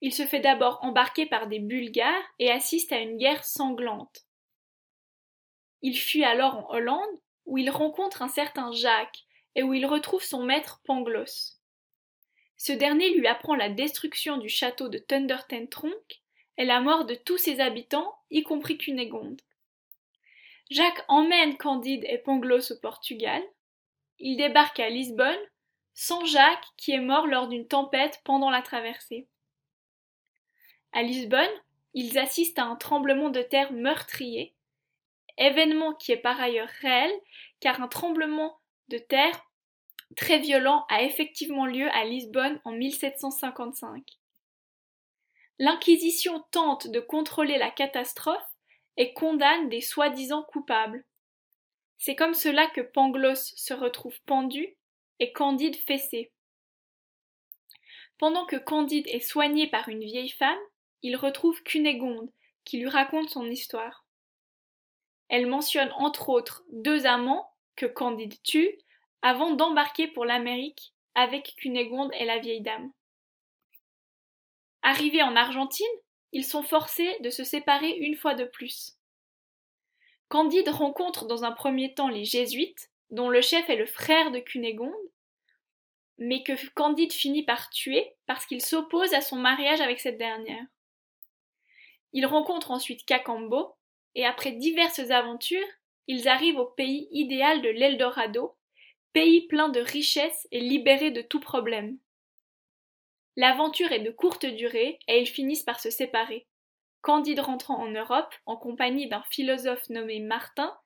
Il 0.00 0.14
se 0.14 0.26
fait 0.26 0.40
d'abord 0.40 0.78
embarquer 0.82 1.26
par 1.26 1.46
des 1.48 1.58
Bulgares 1.58 2.22
et 2.38 2.50
assiste 2.50 2.92
à 2.92 2.98
une 2.98 3.18
guerre 3.18 3.44
sanglante. 3.44 4.24
Il 5.82 5.98
fuit 5.98 6.24
alors 6.24 6.56
en 6.56 6.74
Hollande, 6.74 7.20
où 7.46 7.58
il 7.58 7.70
rencontre 7.70 8.22
un 8.22 8.28
certain 8.28 8.72
Jacques 8.72 9.24
et 9.54 9.62
où 9.62 9.74
il 9.74 9.84
retrouve 9.86 10.22
son 10.22 10.42
maître 10.42 10.80
Pangloss. 10.84 11.60
Ce 12.56 12.72
dernier 12.72 13.10
lui 13.14 13.26
apprend 13.26 13.54
la 13.54 13.70
destruction 13.70 14.36
du 14.36 14.48
château 14.48 14.88
de 14.88 14.98
Tronk 15.70 16.22
et 16.60 16.66
la 16.66 16.82
mort 16.82 17.06
de 17.06 17.14
tous 17.14 17.38
ses 17.38 17.58
habitants, 17.60 18.18
y 18.30 18.42
compris 18.42 18.76
Cunégonde. 18.76 19.40
Jacques 20.70 21.02
emmène 21.08 21.56
Candide 21.56 22.04
et 22.06 22.18
Pangloss 22.18 22.72
au 22.72 22.78
Portugal. 22.78 23.42
Il 24.18 24.36
débarque 24.36 24.78
à 24.78 24.90
Lisbonne, 24.90 25.40
sans 25.94 26.22
Jacques 26.26 26.66
qui 26.76 26.92
est 26.92 27.00
mort 27.00 27.26
lors 27.26 27.48
d'une 27.48 27.66
tempête 27.66 28.20
pendant 28.24 28.50
la 28.50 28.60
traversée. 28.60 29.26
À 30.92 31.02
Lisbonne, 31.02 31.48
ils 31.94 32.18
assistent 32.18 32.58
à 32.58 32.66
un 32.66 32.76
tremblement 32.76 33.30
de 33.30 33.40
terre 33.40 33.72
meurtrier, 33.72 34.54
événement 35.38 35.94
qui 35.94 36.12
est 36.12 36.18
par 36.18 36.38
ailleurs 36.42 36.68
réel 36.82 37.10
car 37.60 37.80
un 37.80 37.88
tremblement 37.88 38.58
de 38.88 38.98
terre 38.98 39.46
très 40.14 40.38
violent 40.38 40.84
a 40.90 41.04
effectivement 41.04 41.64
lieu 41.64 41.88
à 41.94 42.04
Lisbonne 42.04 42.60
en 42.66 42.72
1755. 42.72 44.19
L'Inquisition 45.62 46.42
tente 46.52 46.86
de 46.86 47.00
contrôler 47.00 47.58
la 47.58 47.70
catastrophe 47.70 48.56
et 48.96 49.12
condamne 49.12 49.68
des 49.68 49.82
soi-disant 49.82 50.42
coupables. 50.42 51.04
C'est 51.98 52.16
comme 52.16 52.32
cela 52.32 52.66
que 52.68 52.80
Pangloss 52.80 53.52
se 53.56 53.74
retrouve 53.74 54.18
pendu 54.22 54.78
et 55.18 55.32
Candide 55.32 55.76
fessé. 55.76 56.32
Pendant 58.16 58.46
que 58.46 58.56
Candide 58.56 59.06
est 59.08 59.20
soigné 59.20 59.66
par 59.66 59.90
une 59.90 60.02
vieille 60.02 60.30
femme, 60.30 60.58
il 61.02 61.14
retrouve 61.14 61.62
Cunégonde, 61.62 62.30
qui 62.64 62.78
lui 62.78 62.88
raconte 62.88 63.28
son 63.28 63.44
histoire. 63.44 64.06
Elle 65.28 65.46
mentionne 65.46 65.92
entre 65.98 66.30
autres 66.30 66.64
deux 66.72 67.04
amants 67.04 67.52
que 67.76 67.84
Candide 67.84 68.40
tue 68.44 68.78
avant 69.20 69.50
d'embarquer 69.50 70.08
pour 70.08 70.24
l'Amérique 70.24 70.94
avec 71.14 71.54
Cunégonde 71.58 72.12
et 72.14 72.24
la 72.24 72.38
vieille 72.38 72.62
dame. 72.62 72.90
Arrivés 74.82 75.22
en 75.22 75.36
Argentine, 75.36 75.86
ils 76.32 76.44
sont 76.44 76.62
forcés 76.62 77.16
de 77.20 77.30
se 77.30 77.44
séparer 77.44 77.90
une 77.90 78.16
fois 78.16 78.34
de 78.34 78.44
plus. 78.44 78.96
Candide 80.28 80.68
rencontre 80.68 81.26
dans 81.26 81.44
un 81.44 81.52
premier 81.52 81.92
temps 81.92 82.08
les 82.08 82.24
Jésuites, 82.24 82.90
dont 83.10 83.28
le 83.28 83.40
chef 83.40 83.68
est 83.68 83.76
le 83.76 83.86
frère 83.86 84.30
de 84.30 84.38
Cunégonde, 84.38 84.94
mais 86.18 86.42
que 86.42 86.52
Candide 86.74 87.12
finit 87.12 87.42
par 87.42 87.70
tuer 87.70 88.12
parce 88.26 88.46
qu'il 88.46 88.60
s'oppose 88.60 89.12
à 89.14 89.20
son 89.20 89.36
mariage 89.36 89.80
avec 89.80 90.00
cette 90.00 90.18
dernière. 90.18 90.64
Ils 92.12 92.26
rencontrent 92.26 92.70
ensuite 92.70 93.04
Cacambo, 93.04 93.74
et 94.14 94.24
après 94.24 94.52
diverses 94.52 95.10
aventures, 95.10 95.66
ils 96.06 96.28
arrivent 96.28 96.58
au 96.58 96.66
pays 96.66 97.08
idéal 97.12 97.62
de 97.62 97.68
l'Eldorado, 97.68 98.56
pays 99.12 99.46
plein 99.46 99.68
de 99.68 99.80
richesses 99.80 100.46
et 100.50 100.60
libéré 100.60 101.10
de 101.10 101.22
tout 101.22 101.40
problème. 101.40 101.98
L'aventure 103.36 103.92
est 103.92 104.00
de 104.00 104.10
courte 104.10 104.46
durée 104.46 104.98
et 105.08 105.20
ils 105.20 105.26
finissent 105.26 105.62
par 105.62 105.80
se 105.80 105.90
séparer. 105.90 106.46
Candide 107.00 107.40
rentrant 107.40 107.78
en 107.78 107.88
Europe 107.88 108.34
en 108.46 108.56
compagnie 108.56 109.08
d'un 109.08 109.22
philosophe 109.30 109.88
nommé 109.88 110.20
Martin, 110.20 110.76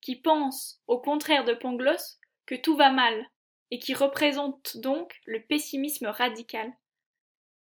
qui 0.00 0.16
pense, 0.16 0.80
au 0.86 1.00
contraire 1.00 1.44
de 1.44 1.54
Pangloss, 1.54 2.18
que 2.46 2.54
tout 2.54 2.76
va 2.76 2.90
mal, 2.90 3.26
et 3.70 3.78
qui 3.78 3.94
représente 3.94 4.76
donc 4.76 5.20
le 5.24 5.42
pessimisme 5.42 6.06
radical. 6.06 6.72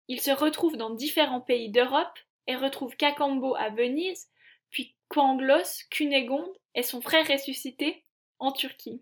Il 0.07 0.21
se 0.21 0.31
retrouve 0.31 0.77
dans 0.77 0.91
différents 0.91 1.41
pays 1.41 1.69
d'Europe 1.69 2.17
et 2.48 2.55
retrouve 2.55 2.95
Cacambo 2.95 3.55
à 3.55 3.69
Venise, 3.69 4.29
puis 4.69 4.95
Pangloss, 5.09 5.83
Cunégonde 5.89 6.55
et 6.75 6.83
son 6.83 7.01
frère 7.01 7.27
ressuscité 7.27 8.05
en 8.38 8.51
Turquie. 8.51 9.01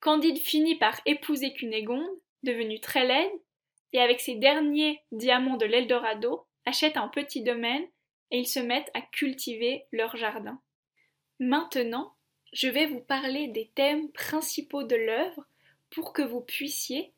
Candide 0.00 0.38
finit 0.38 0.76
par 0.76 1.00
épouser 1.06 1.52
Cunégonde, 1.54 2.06
devenue 2.42 2.80
très 2.80 3.06
laide, 3.06 3.32
et 3.92 4.00
avec 4.00 4.20
ses 4.20 4.34
derniers 4.34 5.02
diamants 5.12 5.56
de 5.56 5.66
l'Eldorado, 5.66 6.46
achète 6.64 6.96
un 6.96 7.08
petit 7.08 7.42
domaine 7.42 7.86
et 8.30 8.38
ils 8.38 8.48
se 8.48 8.60
mettent 8.60 8.90
à 8.94 9.00
cultiver 9.00 9.86
leur 9.92 10.16
jardin. 10.16 10.60
Maintenant, 11.38 12.14
je 12.52 12.68
vais 12.68 12.86
vous 12.86 13.00
parler 13.00 13.48
des 13.48 13.70
thèmes 13.74 14.10
principaux 14.12 14.82
de 14.82 14.96
l'œuvre 14.96 15.46
pour 15.90 16.12
que 16.12 16.22
vous 16.22 16.40
puissiez, 16.40 17.12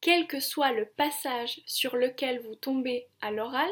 quel 0.00 0.26
que 0.26 0.40
soit 0.40 0.72
le 0.72 0.86
passage 0.86 1.60
sur 1.66 1.96
lequel 1.96 2.40
vous 2.40 2.54
tombez 2.54 3.06
à 3.20 3.30
l'oral, 3.30 3.70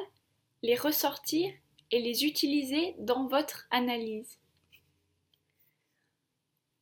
les 0.62 0.76
ressortir 0.76 1.52
et 1.90 2.00
les 2.00 2.24
utiliser 2.24 2.94
dans 2.98 3.26
votre 3.26 3.66
analyse. 3.70 4.38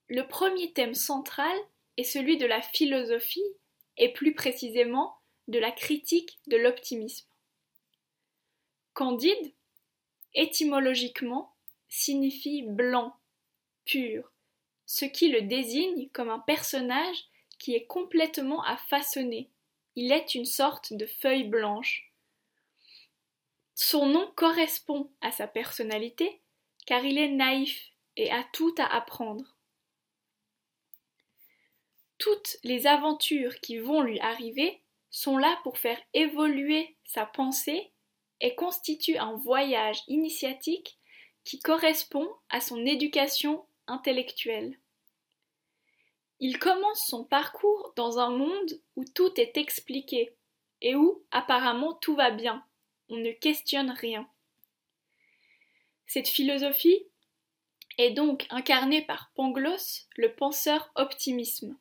Le 0.09 0.27
premier 0.27 0.73
thème 0.73 0.95
central 0.95 1.57
est 1.97 2.05
celui 2.05 2.37
de 2.37 2.47
la 2.47 2.61
philosophie 2.61 3.41
et 3.97 4.13
plus 4.13 4.35
précisément 4.35 5.17
de 5.49 5.59
la 5.59 5.71
critique 5.71 6.39
de 6.47 6.57
l'optimisme. 6.57 7.27
Candide, 8.95 9.53
étymologiquement, 10.35 11.55
signifie 11.89 12.63
blanc, 12.63 13.17
pur, 13.85 14.33
ce 14.87 15.05
qui 15.05 15.29
le 15.29 15.43
désigne 15.43 16.09
comme 16.11 16.31
un 16.31 16.39
personnage 16.39 17.25
qui 17.59 17.75
est 17.75 17.87
complètement 17.87 18.63
à 18.65 18.77
façonner. 18.77 19.49
Il 19.95 20.13
est 20.13 20.35
une 20.35 20.45
sorte 20.45 20.93
de 20.93 21.07
feuille 21.07 21.49
blanche. 21.49 22.13
Son 23.75 24.07
nom 24.07 24.31
correspond 24.37 25.11
à 25.21 25.31
sa 25.33 25.47
personnalité, 25.47 26.41
car 26.87 27.05
il 27.05 27.19
est 27.19 27.31
naïf 27.31 27.93
et 28.17 28.31
a 28.31 28.45
tout 28.53 28.75
à 28.79 28.85
apprendre. 28.85 29.57
Toutes 32.19 32.59
les 32.63 32.87
aventures 32.87 33.61
qui 33.61 33.79
vont 33.79 34.03
lui 34.03 34.21
arriver 34.21 34.82
sont 35.13 35.39
là 35.39 35.57
pour 35.63 35.79
faire 35.79 36.01
évoluer 36.15 36.97
sa 37.05 37.25
pensée 37.25 37.93
et 38.41 38.57
constituent 38.57 39.19
un 39.19 39.37
voyage 39.37 40.03
initiatique 40.09 40.99
qui 41.45 41.61
correspond 41.61 42.29
à 42.49 42.61
son 42.61 42.85
éducation 42.85 43.65
intellectuelle. 43.87 44.77
Il 46.41 46.59
commence 46.59 47.07
son 47.07 47.25
parcours 47.25 47.93
dans 47.95 48.19
un 48.19 48.31
monde 48.31 48.81
où 48.97 49.05
tout 49.05 49.41
est 49.41 49.57
expliqué 49.57 50.35
et 50.81 50.97
où 50.97 51.23
apparemment 51.31 51.95
tout 51.95 52.17
va 52.17 52.33
bien 52.33 52.65
on 53.13 53.17
ne 53.17 53.33
questionne 53.33 53.91
rien. 53.91 54.27
Cette 56.07 56.29
philosophie 56.29 57.07
est 57.99 58.11
donc 58.11 58.47
incarné 58.49 59.03
par 59.03 59.31
Pangloss, 59.35 60.09
le 60.17 60.35
penseur 60.35 60.91
optimisme. 60.95 61.77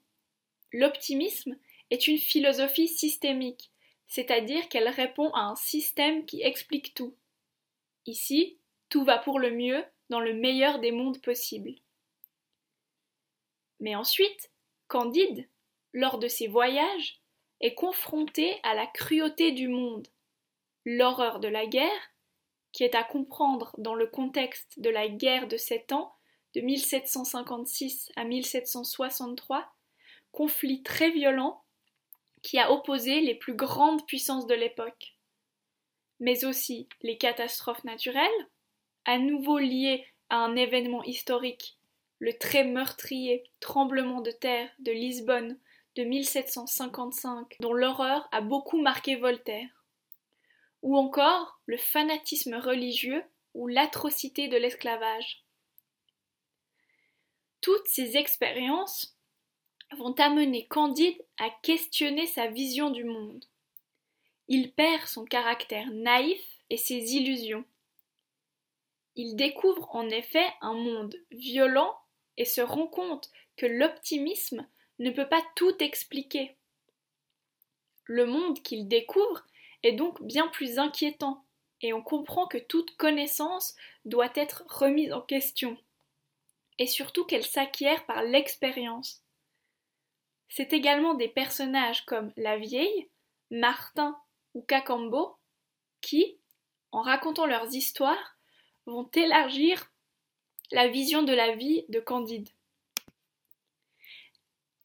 L'optimisme 0.73 1.57
est 1.91 2.07
une 2.07 2.17
philosophie 2.17 2.87
systémique, 2.87 3.71
c'est-à-dire 4.07 4.67
qu'elle 4.69 4.89
répond 4.89 5.29
à 5.33 5.41
un 5.41 5.55
système 5.55 6.25
qui 6.25 6.41
explique 6.41 6.93
tout. 6.93 7.13
Ici, 8.05 8.57
tout 8.89 9.03
va 9.03 9.19
pour 9.19 9.39
le 9.39 9.51
mieux 9.51 9.83
dans 10.09 10.19
le 10.19 10.33
meilleur 10.33 10.79
des 10.79 10.91
mondes 10.91 11.21
possibles. 11.21 11.75
Mais 13.79 13.95
ensuite, 13.95 14.51
Candide, 14.87 15.47
lors 15.93 16.17
de 16.17 16.27
ses 16.27 16.47
voyages, 16.47 17.19
est 17.59 17.73
confronté 17.73 18.59
à 18.63 18.73
la 18.73 18.87
cruauté 18.87 19.51
du 19.51 19.67
monde, 19.67 20.07
l'horreur 20.85 21.39
de 21.39 21.47
la 21.47 21.65
guerre, 21.65 22.11
qui 22.71 22.83
est 22.83 22.95
à 22.95 23.03
comprendre 23.03 23.75
dans 23.77 23.95
le 23.95 24.07
contexte 24.07 24.79
de 24.79 24.89
la 24.89 25.07
guerre 25.09 25.47
de 25.47 25.57
Sept 25.57 25.91
Ans, 25.91 26.15
de 26.55 26.61
1756 26.61 28.11
à 28.15 28.23
1763, 28.23 29.73
conflit 30.31 30.83
très 30.83 31.11
violent 31.11 31.63
qui 32.41 32.59
a 32.59 32.71
opposé 32.71 33.21
les 33.21 33.35
plus 33.35 33.53
grandes 33.53 34.05
puissances 34.05 34.47
de 34.47 34.55
l'époque, 34.55 35.15
mais 36.19 36.45
aussi 36.45 36.87
les 37.01 37.17
catastrophes 37.17 37.83
naturelles, 37.83 38.29
à 39.05 39.17
nouveau 39.17 39.59
liées 39.59 40.05
à 40.29 40.37
un 40.37 40.55
événement 40.55 41.03
historique, 41.03 41.77
le 42.19 42.37
très 42.37 42.63
meurtrier 42.63 43.43
tremblement 43.59 44.21
de 44.21 44.31
terre 44.31 44.69
de 44.79 44.91
Lisbonne 44.91 45.59
de 45.95 46.03
1755, 46.03 47.57
dont 47.59 47.73
l'horreur 47.73 48.27
a 48.31 48.41
beaucoup 48.41 48.81
marqué 48.81 49.15
Voltaire, 49.15 49.85
ou 50.81 50.97
encore 50.97 51.59
le 51.65 51.77
fanatisme 51.77 52.55
religieux 52.55 53.23
ou 53.53 53.67
l'atrocité 53.67 54.47
de 54.47 54.57
l'esclavage. 54.57 55.43
Toutes 57.59 57.87
ces 57.87 58.17
expériences 58.17 59.17
vont 59.97 60.13
amener 60.13 60.67
Candide 60.67 61.21
à 61.37 61.49
questionner 61.61 62.27
sa 62.27 62.47
vision 62.47 62.89
du 62.89 63.03
monde. 63.03 63.45
Il 64.47 64.73
perd 64.73 65.05
son 65.07 65.25
caractère 65.25 65.89
naïf 65.91 66.41
et 66.69 66.77
ses 66.77 67.15
illusions. 67.15 67.65
Il 69.15 69.35
découvre 69.35 69.93
en 69.95 70.09
effet 70.09 70.45
un 70.61 70.73
monde 70.73 71.15
violent 71.31 71.97
et 72.37 72.45
se 72.45 72.61
rend 72.61 72.87
compte 72.87 73.29
que 73.57 73.65
l'optimisme 73.65 74.67
ne 74.99 75.11
peut 75.11 75.27
pas 75.27 75.43
tout 75.55 75.75
expliquer. 75.83 76.55
Le 78.05 78.25
monde 78.25 78.61
qu'il 78.61 78.87
découvre 78.87 79.45
est 79.83 79.93
donc 79.93 80.21
bien 80.21 80.47
plus 80.47 80.79
inquiétant, 80.79 81.43
et 81.81 81.93
on 81.93 82.01
comprend 82.01 82.47
que 82.47 82.57
toute 82.57 82.95
connaissance 82.97 83.75
doit 84.05 84.31
être 84.35 84.63
remise 84.67 85.11
en 85.11 85.21
question, 85.21 85.77
et 86.77 86.87
surtout 86.87 87.25
qu'elle 87.25 87.45
s'acquiert 87.45 88.05
par 88.05 88.23
l'expérience. 88.23 89.23
C'est 90.53 90.73
également 90.73 91.13
des 91.13 91.29
personnages 91.29 92.03
comme 92.03 92.33
la 92.35 92.57
vieille, 92.57 93.07
Martin 93.51 94.17
ou 94.53 94.61
Cacambo 94.61 95.37
qui, 96.01 96.37
en 96.91 97.01
racontant 97.01 97.45
leurs 97.45 97.73
histoires, 97.73 98.37
vont 98.85 99.09
élargir 99.13 99.89
la 100.73 100.89
vision 100.89 101.23
de 101.23 101.31
la 101.31 101.55
vie 101.55 101.85
de 101.87 102.01
Candide. 102.01 102.49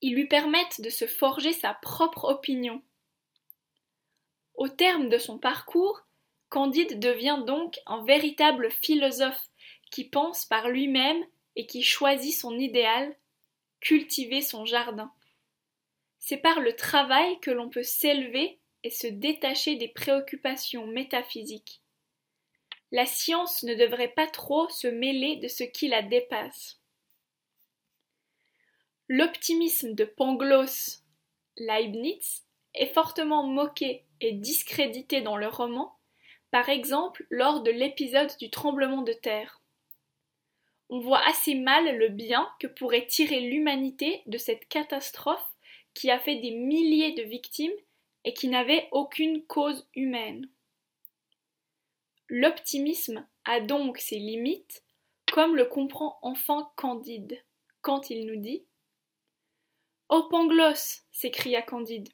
Ils 0.02 0.14
lui 0.14 0.28
permettent 0.28 0.80
de 0.80 0.88
se 0.88 1.08
forger 1.08 1.52
sa 1.52 1.74
propre 1.74 2.26
opinion. 2.26 2.80
Au 4.54 4.68
terme 4.68 5.08
de 5.08 5.18
son 5.18 5.36
parcours, 5.36 6.02
Candide 6.48 7.00
devient 7.00 7.42
donc 7.44 7.80
un 7.86 8.04
véritable 8.04 8.70
philosophe 8.70 9.50
qui 9.90 10.04
pense 10.04 10.44
par 10.44 10.68
lui-même 10.68 11.24
et 11.56 11.66
qui 11.66 11.82
choisit 11.82 12.38
son 12.38 12.56
idéal, 12.56 13.16
cultiver 13.80 14.42
son 14.42 14.64
jardin. 14.64 15.12
C'est 16.28 16.38
par 16.38 16.58
le 16.58 16.74
travail 16.74 17.38
que 17.38 17.52
l'on 17.52 17.70
peut 17.70 17.84
s'élever 17.84 18.58
et 18.82 18.90
se 18.90 19.06
détacher 19.06 19.76
des 19.76 19.86
préoccupations 19.86 20.84
métaphysiques. 20.88 21.82
La 22.90 23.06
science 23.06 23.62
ne 23.62 23.76
devrait 23.76 24.12
pas 24.12 24.26
trop 24.26 24.68
se 24.68 24.88
mêler 24.88 25.36
de 25.36 25.46
ce 25.46 25.62
qui 25.62 25.86
la 25.86 26.02
dépasse. 26.02 26.80
L'optimisme 29.06 29.94
de 29.94 30.04
Pangloss 30.04 31.04
Leibniz 31.58 32.44
est 32.74 32.92
fortement 32.92 33.46
moqué 33.46 34.04
et 34.20 34.32
discrédité 34.32 35.20
dans 35.20 35.36
le 35.36 35.46
roman, 35.46 35.96
par 36.50 36.68
exemple 36.68 37.24
lors 37.30 37.62
de 37.62 37.70
l'épisode 37.70 38.36
du 38.40 38.50
tremblement 38.50 39.02
de 39.02 39.12
terre. 39.12 39.62
On 40.88 40.98
voit 40.98 41.24
assez 41.28 41.54
mal 41.54 41.96
le 41.96 42.08
bien 42.08 42.50
que 42.58 42.66
pourrait 42.66 43.06
tirer 43.06 43.38
l'humanité 43.42 44.24
de 44.26 44.38
cette 44.38 44.66
catastrophe 44.66 45.55
qui 45.96 46.10
a 46.10 46.20
fait 46.20 46.36
des 46.36 46.50
milliers 46.50 47.12
de 47.12 47.22
victimes 47.22 47.72
et 48.24 48.34
qui 48.34 48.48
n'avait 48.48 48.86
aucune 48.92 49.42
cause 49.46 49.88
humaine. 49.94 50.46
L'optimisme 52.28 53.26
a 53.46 53.60
donc 53.60 53.96
ses 53.96 54.18
limites, 54.18 54.84
comme 55.32 55.56
le 55.56 55.64
comprend 55.64 56.18
enfin 56.20 56.70
Candide, 56.76 57.42
quand 57.80 58.10
il 58.10 58.26
nous 58.26 58.36
dit 58.36 58.62
Ô 60.10 60.24
Pangloss 60.24 61.04
s'écria 61.12 61.62
Candide, 61.62 62.10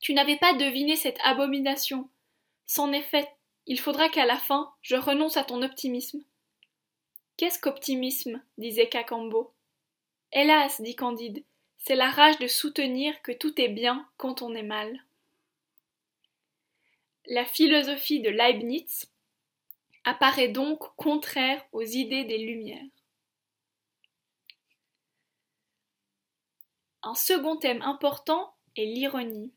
tu 0.00 0.12
n'avais 0.12 0.36
pas 0.36 0.52
deviné 0.52 0.94
cette 0.94 1.18
abomination. 1.24 2.10
C'en 2.66 2.92
est 2.92 3.00
fait, 3.00 3.28
il 3.64 3.80
faudra 3.80 4.10
qu'à 4.10 4.26
la 4.26 4.36
fin 4.36 4.70
je 4.82 4.96
renonce 4.96 5.38
à 5.38 5.44
ton 5.44 5.62
optimisme. 5.62 6.22
Qu'est-ce 7.38 7.58
qu'optimisme? 7.58 8.42
disait 8.58 8.90
Cacambo. 8.90 9.54
Hélas, 10.30 10.82
dit 10.82 10.94
Candide, 10.94 11.42
c'est 11.84 11.96
la 11.96 12.10
rage 12.10 12.38
de 12.38 12.46
soutenir 12.46 13.20
que 13.22 13.32
tout 13.32 13.60
est 13.60 13.68
bien 13.68 14.08
quand 14.16 14.40
on 14.40 14.54
est 14.54 14.62
mal. 14.62 15.04
La 17.26 17.44
philosophie 17.44 18.20
de 18.20 18.30
Leibniz 18.30 19.10
apparaît 20.04 20.48
donc 20.48 20.78
contraire 20.96 21.64
aux 21.72 21.82
idées 21.82 22.24
des 22.24 22.38
Lumières. 22.38 22.86
Un 27.02 27.16
second 27.16 27.56
thème 27.56 27.82
important 27.82 28.54
est 28.76 28.84
l'ironie. 28.84 29.52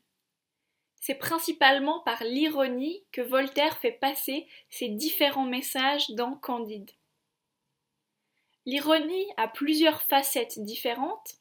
C'est 1.00 1.14
principalement 1.14 2.00
par 2.00 2.24
l'ironie 2.24 3.04
que 3.12 3.20
Voltaire 3.20 3.78
fait 3.78 3.92
passer 3.92 4.48
ses 4.68 4.88
différents 4.88 5.46
messages 5.46 6.10
dans 6.10 6.34
Candide. 6.34 6.90
L'ironie 8.64 9.26
a 9.36 9.46
plusieurs 9.46 10.02
facettes 10.02 10.58
différentes, 10.58 11.38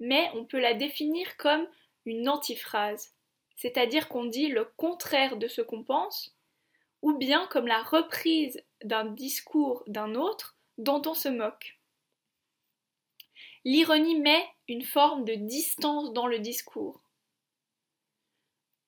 mais 0.00 0.30
on 0.34 0.44
peut 0.44 0.58
la 0.58 0.74
définir 0.74 1.36
comme 1.36 1.66
une 2.06 2.28
antiphrase, 2.28 3.14
c'est-à-dire 3.56 4.08
qu'on 4.08 4.24
dit 4.24 4.48
le 4.48 4.64
contraire 4.64 5.36
de 5.36 5.46
ce 5.46 5.60
qu'on 5.60 5.84
pense, 5.84 6.34
ou 7.02 7.16
bien 7.16 7.46
comme 7.48 7.66
la 7.66 7.82
reprise 7.82 8.62
d'un 8.82 9.04
discours 9.04 9.84
d'un 9.86 10.14
autre 10.14 10.56
dont 10.78 11.02
on 11.06 11.14
se 11.14 11.28
moque. 11.28 11.78
L'ironie 13.64 14.18
met 14.18 14.42
une 14.68 14.84
forme 14.84 15.24
de 15.24 15.34
distance 15.34 16.12
dans 16.12 16.26
le 16.26 16.38
discours. 16.38 17.02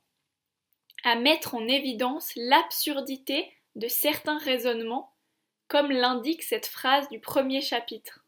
à 1.04 1.16
mettre 1.16 1.56
en 1.56 1.68
évidence 1.68 2.32
l'absurdité 2.36 3.52
de 3.76 3.88
certains 3.88 4.38
raisonnements, 4.40 5.14
comme 5.68 5.92
l'indique 5.92 6.44
cette 6.44 6.68
phrase 6.68 7.08
du 7.10 7.20
premier 7.20 7.62
chapitre. 7.62 8.26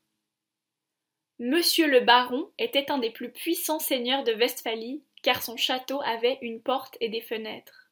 Monsieur 1.40 1.88
le 1.88 2.02
baron 2.02 2.52
était 2.58 2.92
un 2.92 2.98
des 2.98 3.12
plus 3.12 3.32
puissants 3.32 3.80
seigneurs 3.80 4.24
de 4.24 4.34
Westphalie, 4.34 5.04
car 5.24 5.42
son 5.42 5.58
château 5.58 6.02
avait 6.02 6.38
une 6.42 6.62
porte 6.62 6.98
et 7.00 7.10
des 7.10 7.22
fenêtres. 7.22 7.90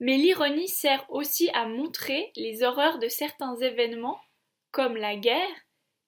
Mais 0.00 0.16
l'ironie 0.16 0.68
sert 0.68 1.04
aussi 1.10 1.50
à 1.50 1.66
montrer 1.66 2.32
les 2.36 2.62
horreurs 2.62 2.98
de 2.98 3.08
certains 3.08 3.56
événements, 3.56 4.20
comme 4.70 4.96
la 4.96 5.16
guerre, 5.16 5.48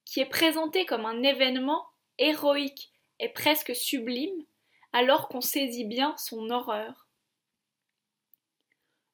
qui 0.05 0.21
est 0.21 0.27
présentée 0.27 0.87
comme 0.87 1.07
un 1.07 1.23
événement 1.23 1.85
héroïque 2.19 2.91
et 3.19 3.29
presque 3.29 3.75
sublime, 3.75 4.45
alors 4.93 5.29
qu'on 5.29 5.41
saisit 5.41 5.85
bien 5.85 6.15
son 6.17 6.51
horreur. 6.51 7.07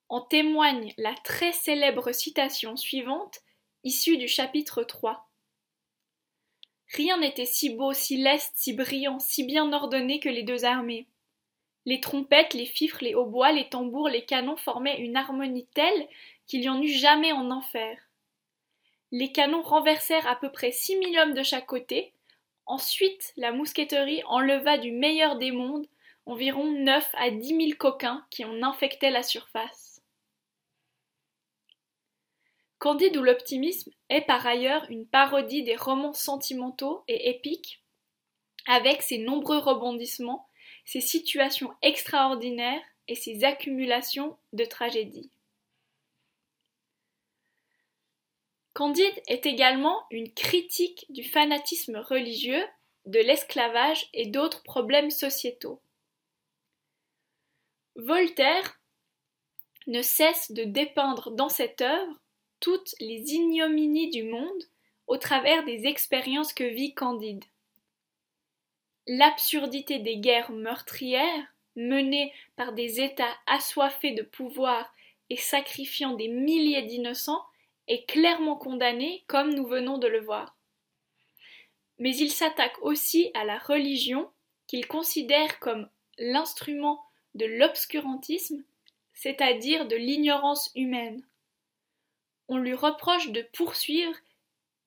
En 0.09 0.21
témoigne 0.21 0.93
la 0.99 1.15
très 1.25 1.53
célèbre 1.53 2.13
citation 2.13 2.77
suivante, 2.77 3.41
issue 3.83 4.17
du 4.17 4.29
chapitre 4.29 4.85
3. 4.85 5.29
Rien 6.95 7.19
n'était 7.19 7.47
si 7.47 7.71
beau, 7.71 7.93
si 7.93 8.17
leste, 8.17 8.53
si 8.55 8.73
brillant, 8.73 9.19
si 9.19 9.45
bien 9.45 9.73
ordonné 9.73 10.21
que 10.21 10.29
les 10.29 10.45
deux 10.45 10.65
armées. 10.65 11.09
Les 11.85 12.01
trompettes, 12.01 12.55
les 12.55 12.67
fifres, 12.67 13.03
les 13.03 13.15
hautbois, 13.15 13.53
les 13.53 13.69
tambours, 13.69 14.09
les 14.09 14.25
canons 14.25 14.57
formaient 14.57 14.99
une 14.99 15.17
harmonie 15.17 15.67
telle 15.75 16.09
qu'il 16.47 16.61
n'y 16.61 16.69
en 16.69 16.81
eut 16.81 16.89
jamais 16.89 17.33
en 17.33 17.51
enfer. 17.51 17.99
Les 19.13 19.33
canons 19.33 19.63
renversèrent 19.63 20.27
à 20.27 20.37
peu 20.37 20.51
près 20.51 20.73
six 20.73 20.97
mille 20.97 21.19
hommes 21.19 21.35
de 21.35 21.43
chaque 21.43 21.67
côté. 21.67 22.13
Ensuite, 22.67 23.33
la 23.37 23.53
mousqueterie 23.53 24.23
enleva 24.25 24.77
du 24.77 24.91
meilleur 24.91 25.37
des 25.37 25.53
mondes 25.53 25.87
environ 26.27 26.73
neuf 26.73 27.09
à 27.17 27.31
dix 27.31 27.55
mille 27.55 27.79
coquins 27.79 28.27
qui 28.31 28.45
en 28.45 28.63
infectaient 28.63 29.11
la 29.11 29.23
surface. 29.23 30.03
Candide 32.79 33.17
ou 33.17 33.23
l'optimisme 33.23 33.93
est 34.11 34.23
par 34.23 34.47
ailleurs 34.47 34.85
une 34.91 35.07
parodie 35.07 35.63
des 35.63 35.77
romans 35.77 36.13
sentimentaux 36.13 37.05
et 37.09 37.31
épiques, 37.31 37.83
avec 38.67 39.01
ses 39.01 39.19
nombreux 39.19 39.59
rebondissements, 39.59 40.49
ses 40.85 41.01
situations 41.01 41.73
extraordinaires 41.83 42.83
et 43.09 43.15
ses 43.15 43.45
accumulations 43.45 44.37
de 44.53 44.65
tragédies. 44.65 45.31
Candide 48.77 49.23
est 49.27 49.47
également 49.47 50.05
une 50.11 50.31
critique 50.35 51.07
du 51.09 51.25
fanatisme 51.25 51.97
religieux, 51.97 52.63
de 53.07 53.19
l'esclavage 53.21 54.07
et 54.13 54.27
d'autres 54.27 54.63
problèmes 54.65 55.11
sociétaux. 55.11 55.81
Voltaire 57.95 58.79
ne 59.87 60.03
cesse 60.03 60.53
de 60.53 60.65
dépeindre 60.65 61.31
dans 61.31 61.49
cette 61.49 61.81
œuvre 61.81 62.21
toutes 62.61 62.95
les 63.01 63.33
ignominies 63.33 64.11
du 64.11 64.25
monde 64.25 64.65
au 65.07 65.17
travers 65.17 65.65
des 65.65 65.87
expériences 65.87 66.53
que 66.53 66.65
vit 66.65 66.93
Candide. 66.93 67.47
L'absurdité 69.07 70.01
des 70.01 70.19
guerres 70.19 70.53
meurtrières 70.53 71.47
menées 71.77 72.31
par 72.57 72.75
des 72.75 73.01
États 73.01 73.39
assoiffés 73.47 74.13
de 74.13 74.23
pouvoir 74.23 74.93
et 75.31 75.39
sacrifiant 75.39 76.13
des 76.13 76.29
milliers 76.29 76.83
d'innocents 76.83 77.43
est 77.89 78.09
clairement 78.09 78.57
condamnée 78.57 79.25
comme 79.27 79.55
nous 79.55 79.67
venons 79.67 79.99
de 79.99 80.07
le 80.07 80.21
voir. 80.21 80.57
Mais 81.99 82.15
il 82.17 82.31
s'attaque 82.31 82.77
aussi 82.83 83.31
à 83.35 83.45
la 83.45 83.59
religion 83.59 84.31
qu'il 84.67 84.87
considère 84.87 85.59
comme 85.61 85.89
l'instrument 86.19 87.03
de 87.35 87.47
l'obscurantisme, 87.47 88.63
c'est-à-dire 89.15 89.87
de 89.87 89.97
l'ignorance 89.97 90.71
humaine 90.75 91.25
on 92.49 92.59
lui 92.59 92.75
reproche 92.75 93.31
de 93.31 93.43
poursuivre 93.53 94.17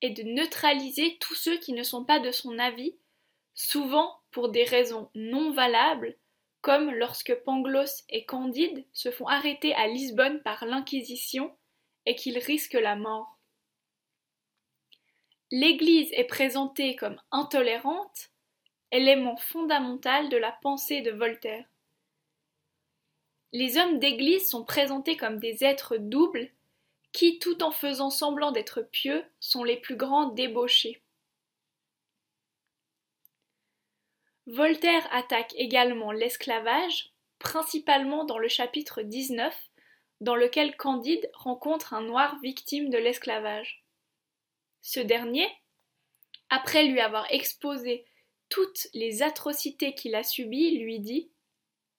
et 0.01 0.11
de 0.11 0.23
neutraliser 0.23 1.17
tous 1.19 1.35
ceux 1.35 1.57
qui 1.57 1.73
ne 1.73 1.83
sont 1.83 2.05
pas 2.05 2.19
de 2.19 2.31
son 2.31 2.57
avis, 2.57 2.95
souvent 3.53 4.19
pour 4.31 4.49
des 4.49 4.63
raisons 4.63 5.09
non 5.13 5.51
valables, 5.51 6.15
comme 6.61 6.91
lorsque 6.91 7.35
Pangloss 7.43 8.03
et 8.09 8.25
Candide 8.25 8.85
se 8.93 9.11
font 9.11 9.27
arrêter 9.27 9.73
à 9.75 9.87
Lisbonne 9.87 10.41
par 10.41 10.65
l'Inquisition 10.65 11.53
et 12.09 12.15
qu'ils 12.15 12.39
risquent 12.39 12.73
la 12.73 12.95
mort. 12.95 13.37
L'Église 15.51 16.09
est 16.13 16.25
présentée 16.25 16.95
comme 16.95 17.21
intolérante, 17.29 18.31
élément 18.91 19.37
fondamental 19.37 20.27
de 20.29 20.37
la 20.37 20.51
pensée 20.51 21.01
de 21.01 21.11
Voltaire. 21.11 21.67
Les 23.51 23.77
hommes 23.77 23.99
d'Église 23.99 24.49
sont 24.49 24.65
présentés 24.65 25.17
comme 25.17 25.37
des 25.37 25.63
êtres 25.63 25.97
doubles 25.97 26.49
qui, 27.11 27.37
tout 27.37 27.61
en 27.61 27.69
faisant 27.69 28.09
semblant 28.09 28.51
d'être 28.51 28.81
pieux, 28.81 29.23
sont 29.39 29.63
les 29.63 29.77
plus 29.77 29.95
grands 29.95 30.29
débauchés. 30.29 31.03
Voltaire 34.47 35.07
attaque 35.11 35.53
également 35.57 36.11
l'esclavage, 36.11 37.13
principalement 37.37 38.23
dans 38.23 38.39
le 38.39 38.47
chapitre 38.47 39.03
19, 39.03 39.68
dans 40.21 40.35
lequel 40.35 40.75
Candide 40.75 41.29
rencontre 41.33 41.93
un 41.93 42.01
noir 42.01 42.39
victime 42.41 42.89
de 42.89 42.97
l'esclavage. 42.97 43.83
Ce 44.81 44.99
dernier, 44.99 45.47
après 46.49 46.85
lui 46.85 46.99
avoir 46.99 47.25
exposé 47.31 48.05
toutes 48.49 48.87
les 48.93 49.21
atrocités 49.21 49.93
qu'il 49.93 50.15
a 50.15 50.23
subies, 50.23 50.77
lui 50.79 50.99
dit 50.99 51.29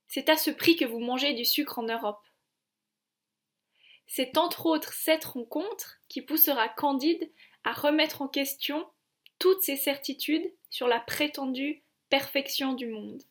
C'est 0.08 0.28
à 0.28 0.36
ce 0.36 0.50
prix 0.50 0.76
que 0.76 0.84
vous 0.84 0.98
mangez 0.98 1.32
du 1.34 1.44
sucre 1.44 1.78
en 1.78 1.84
Europe. 1.84 2.22
C'est 4.06 4.36
entre 4.36 4.66
autres 4.66 4.92
cette 4.92 5.24
rencontre 5.24 5.98
qui 6.08 6.20
poussera 6.20 6.68
Candide 6.68 7.30
à 7.62 7.72
remettre 7.72 8.22
en 8.22 8.28
question 8.28 8.90
toutes 9.38 9.62
ses 9.62 9.76
certitudes 9.76 10.52
sur 10.68 10.88
la 10.88 10.98
prétendue 11.00 11.84
perfection 12.08 12.72
du 12.72 12.86
monde. 12.86 13.22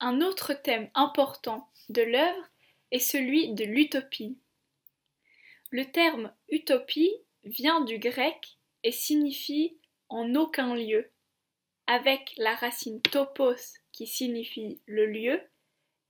Un 0.00 0.20
autre 0.20 0.52
thème 0.52 0.90
important 0.94 1.68
de 1.88 2.02
l'œuvre 2.02 2.48
est 2.90 2.98
celui 2.98 3.52
de 3.54 3.64
l'utopie. 3.64 4.38
Le 5.70 5.90
terme 5.90 6.32
utopie 6.48 7.14
vient 7.44 7.80
du 7.82 7.98
grec 7.98 8.58
et 8.84 8.92
signifie 8.92 9.76
en 10.08 10.34
aucun 10.34 10.74
lieu, 10.74 11.10
avec 11.86 12.32
la 12.36 12.54
racine 12.54 13.00
topos 13.02 13.78
qui 13.92 14.06
signifie 14.06 14.80
le 14.86 15.06
lieu 15.06 15.40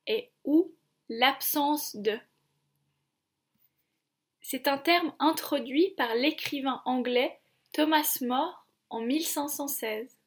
et 0.07 0.31
où 0.45 0.73
L'absence 1.11 1.97
de. 1.97 2.19
C'est 4.43 4.69
un 4.69 4.77
terme 4.77 5.15
introduit 5.19 5.95
par 5.97 6.15
l'écrivain 6.15 6.83
anglais 6.85 7.41
Thomas 7.73 8.19
More 8.21 8.67
en 8.91 9.01
1516. 9.01 10.19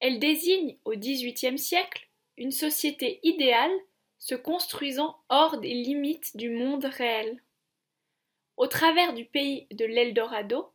Elle 0.00 0.18
désigne 0.18 0.76
au 0.84 0.96
XVIIIe 0.96 1.58
siècle 1.58 2.07
une 2.38 2.52
société 2.52 3.20
idéale 3.22 3.76
se 4.18 4.34
construisant 4.34 5.18
hors 5.28 5.58
des 5.58 5.74
limites 5.74 6.36
du 6.36 6.50
monde 6.50 6.84
réel. 6.84 7.42
Au 8.56 8.66
travers 8.66 9.12
du 9.12 9.24
pays 9.24 9.66
de 9.70 9.84
l'Eldorado, 9.84 10.72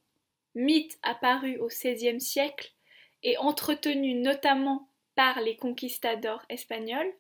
mythe 0.56 0.98
apparu 1.02 1.58
au 1.58 1.68
XVIe 1.68 2.22
siècle 2.22 2.74
et 3.24 3.38
entretenu 3.38 4.14
notamment 4.14 4.90
par 5.16 5.42
les 5.42 5.56
conquistadors 5.58 6.44
espagnols, 6.50 7.14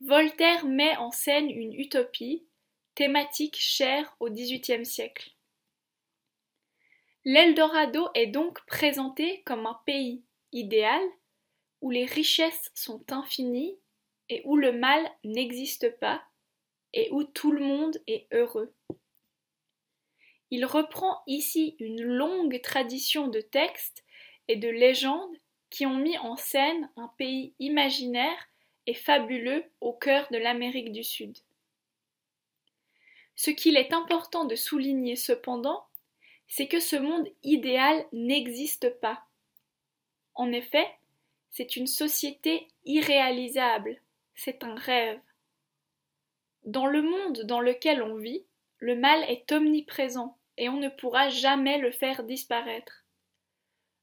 Voltaire 0.00 0.64
met 0.64 0.96
en 0.96 1.10
scène 1.10 1.50
une 1.50 1.74
utopie, 1.74 2.46
thématique 2.94 3.56
chère 3.58 4.16
au 4.18 4.30
XVIIIe 4.30 4.86
siècle. 4.86 5.30
L'Eldorado 7.24 8.08
est 8.14 8.28
donc 8.28 8.64
présenté 8.66 9.42
comme 9.42 9.66
un 9.66 9.78
pays 9.84 10.24
idéal 10.52 11.02
où 11.80 11.90
les 11.90 12.04
richesses 12.04 12.70
sont 12.74 13.04
infinies 13.10 13.78
et 14.28 14.42
où 14.44 14.56
le 14.56 14.72
mal 14.72 15.10
n'existe 15.24 15.98
pas 15.98 16.22
et 16.92 17.08
où 17.10 17.24
tout 17.24 17.52
le 17.52 17.60
monde 17.60 18.00
est 18.06 18.26
heureux. 18.32 18.74
Il 20.50 20.64
reprend 20.64 21.22
ici 21.26 21.76
une 21.78 22.02
longue 22.02 22.60
tradition 22.60 23.28
de 23.28 23.40
textes 23.40 24.04
et 24.48 24.56
de 24.56 24.68
légendes 24.68 25.36
qui 25.70 25.86
ont 25.86 25.96
mis 25.96 26.18
en 26.18 26.36
scène 26.36 26.90
un 26.96 27.08
pays 27.16 27.54
imaginaire 27.60 28.50
fabuleux 28.94 29.64
au 29.80 29.92
cœur 29.92 30.26
de 30.30 30.38
l'Amérique 30.38 30.92
du 30.92 31.04
Sud. 31.04 31.36
Ce 33.36 33.50
qu'il 33.50 33.76
est 33.76 33.92
important 33.92 34.44
de 34.44 34.54
souligner 34.54 35.16
cependant, 35.16 35.84
c'est 36.48 36.68
que 36.68 36.80
ce 36.80 36.96
monde 36.96 37.28
idéal 37.42 38.04
n'existe 38.12 38.90
pas. 39.00 39.22
En 40.34 40.52
effet, 40.52 40.86
c'est 41.50 41.76
une 41.76 41.86
société 41.86 42.68
irréalisable, 42.84 44.00
c'est 44.34 44.64
un 44.64 44.74
rêve. 44.74 45.20
Dans 46.64 46.86
le 46.86 47.02
monde 47.02 47.42
dans 47.44 47.60
lequel 47.60 48.02
on 48.02 48.16
vit, 48.16 48.44
le 48.78 48.94
mal 48.96 49.22
est 49.28 49.50
omniprésent 49.52 50.38
et 50.56 50.68
on 50.68 50.76
ne 50.76 50.88
pourra 50.88 51.28
jamais 51.28 51.78
le 51.78 51.90
faire 51.90 52.22
disparaître. 52.24 53.04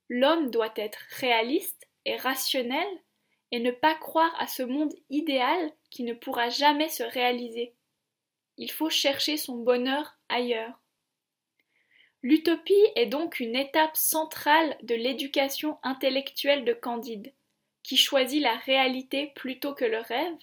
L'homme 0.09 0.49
doit 0.49 0.73
être 0.75 0.99
réaliste 1.19 1.87
et 2.05 2.15
rationnel 2.15 2.87
et 3.51 3.59
ne 3.59 3.71
pas 3.71 3.95
croire 3.95 4.33
à 4.39 4.47
ce 4.47 4.63
monde 4.63 4.93
idéal 5.09 5.71
qui 5.89 6.03
ne 6.03 6.13
pourra 6.13 6.49
jamais 6.49 6.89
se 6.89 7.03
réaliser. 7.03 7.73
Il 8.57 8.71
faut 8.71 8.89
chercher 8.89 9.37
son 9.37 9.57
bonheur 9.57 10.17
ailleurs. 10.29 10.79
L'utopie 12.23 12.73
est 12.95 13.05
donc 13.05 13.39
une 13.39 13.55
étape 13.55 13.95
centrale 13.95 14.77
de 14.81 14.95
l'éducation 14.95 15.77
intellectuelle 15.83 16.65
de 16.65 16.73
Candide, 16.73 17.33
qui 17.87 17.95
choisit 17.95 18.41
la 18.41 18.57
réalité 18.57 19.31
plutôt 19.33 19.73
que 19.73 19.85
le 19.85 19.99
rêve 19.99 20.35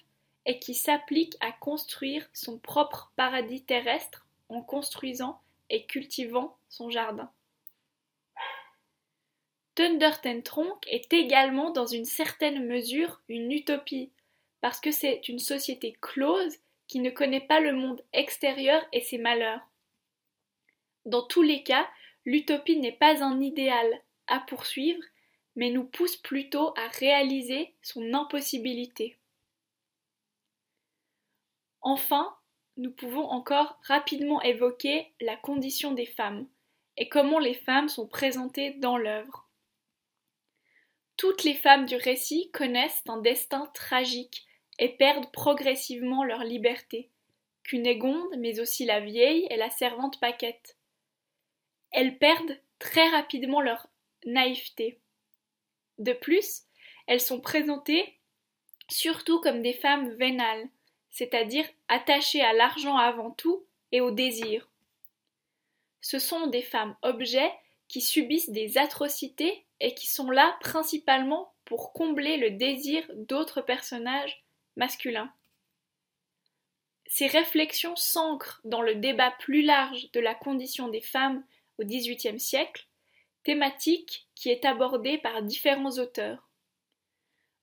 et 0.47 0.57
qui 0.57 0.73
s'applique 0.73 1.35
à 1.41 1.51
construire 1.51 2.27
son 2.33 2.57
propre 2.57 3.13
paradis 3.15 3.63
terrestre 3.63 4.25
en 4.49 4.63
construisant 4.63 5.39
et 5.69 5.85
cultivant 5.85 6.57
son 6.69 6.89
jardin. 6.89 7.31
Thunder 9.75 10.09
Tronk 10.43 10.87
est 10.87 11.13
également 11.13 11.69
dans 11.69 11.85
une 11.85 12.05
certaine 12.05 12.65
mesure 12.65 13.21
une 13.29 13.51
utopie, 13.51 14.09
parce 14.59 14.79
que 14.79 14.91
c'est 14.91 15.29
une 15.29 15.37
société 15.37 15.95
close 16.01 16.55
qui 16.87 16.99
ne 16.99 17.11
connaît 17.11 17.45
pas 17.45 17.59
le 17.59 17.73
monde 17.73 18.01
extérieur 18.11 18.83
et 18.91 19.01
ses 19.01 19.19
malheurs. 19.19 19.61
Dans 21.05 21.21
tous 21.21 21.43
les 21.43 21.61
cas, 21.61 21.87
l'utopie 22.25 22.77
n'est 22.77 22.91
pas 22.91 23.23
un 23.23 23.39
idéal 23.39 24.01
à 24.25 24.39
poursuivre, 24.39 25.03
mais 25.55 25.69
nous 25.69 25.85
pousse 25.85 26.17
plutôt 26.17 26.73
à 26.77 26.87
réaliser 26.99 27.73
son 27.81 28.13
impossibilité. 28.13 29.17
Enfin, 31.81 32.35
nous 32.77 32.91
pouvons 32.91 33.29
encore 33.29 33.79
rapidement 33.83 34.41
évoquer 34.41 35.13
la 35.21 35.37
condition 35.37 35.91
des 35.91 36.05
femmes 36.05 36.47
et 36.97 37.09
comment 37.09 37.39
les 37.39 37.53
femmes 37.53 37.89
sont 37.89 38.07
présentées 38.07 38.71
dans 38.71 38.97
l'œuvre. 38.97 39.47
Toutes 41.17 41.43
les 41.43 41.53
femmes 41.53 41.85
du 41.85 41.95
récit 41.95 42.51
connaissent 42.51 43.03
un 43.07 43.21
destin 43.21 43.71
tragique 43.73 44.45
et 44.79 44.89
perdent 44.89 45.31
progressivement 45.31 46.23
leur 46.23 46.43
liberté. 46.43 47.09
Cunégonde, 47.63 48.35
mais 48.37 48.59
aussi 48.59 48.85
la 48.85 48.99
vieille 48.99 49.47
et 49.49 49.55
la 49.55 49.69
servante 49.69 50.19
Paquette. 50.19 50.77
Elles 51.91 52.17
perdent 52.17 52.59
très 52.79 53.07
rapidement 53.09 53.61
leur 53.61 53.87
naïveté. 54.25 54.99
De 55.97 56.13
plus, 56.13 56.63
elles 57.07 57.21
sont 57.21 57.39
présentées 57.39 58.17
surtout 58.89 59.39
comme 59.41 59.61
des 59.61 59.73
femmes 59.73 60.09
vénales, 60.15 60.67
c'est-à-dire 61.09 61.65
attachées 61.87 62.41
à 62.41 62.53
l'argent 62.53 62.97
avant 62.97 63.31
tout 63.31 63.65
et 63.91 64.01
au 64.01 64.11
désir. 64.11 64.69
Ce 66.01 66.19
sont 66.19 66.47
des 66.47 66.61
femmes 66.61 66.95
objets 67.01 67.51
qui 67.87 68.01
subissent 68.01 68.49
des 68.49 68.77
atrocités 68.77 69.65
et 69.79 69.93
qui 69.95 70.07
sont 70.07 70.29
là 70.29 70.57
principalement 70.61 71.53
pour 71.65 71.93
combler 71.93 72.37
le 72.37 72.51
désir 72.51 73.03
d'autres 73.15 73.61
personnages 73.61 74.43
masculins. 74.75 75.31
Ces 77.07 77.27
réflexions 77.27 77.95
s'ancrent 77.95 78.61
dans 78.65 78.81
le 78.81 78.95
débat 78.95 79.31
plus 79.39 79.61
large 79.61 80.11
de 80.11 80.19
la 80.19 80.35
condition 80.35 80.89
des 80.89 81.01
femmes 81.01 81.43
au 81.77 81.83
XVIIIe 81.83 82.39
siècle, 82.39 82.87
thématique 83.45 84.27
qui 84.35 84.49
est 84.49 84.65
abordée 84.65 85.17
par 85.19 85.41
différents 85.41 85.97
auteurs. 85.99 86.49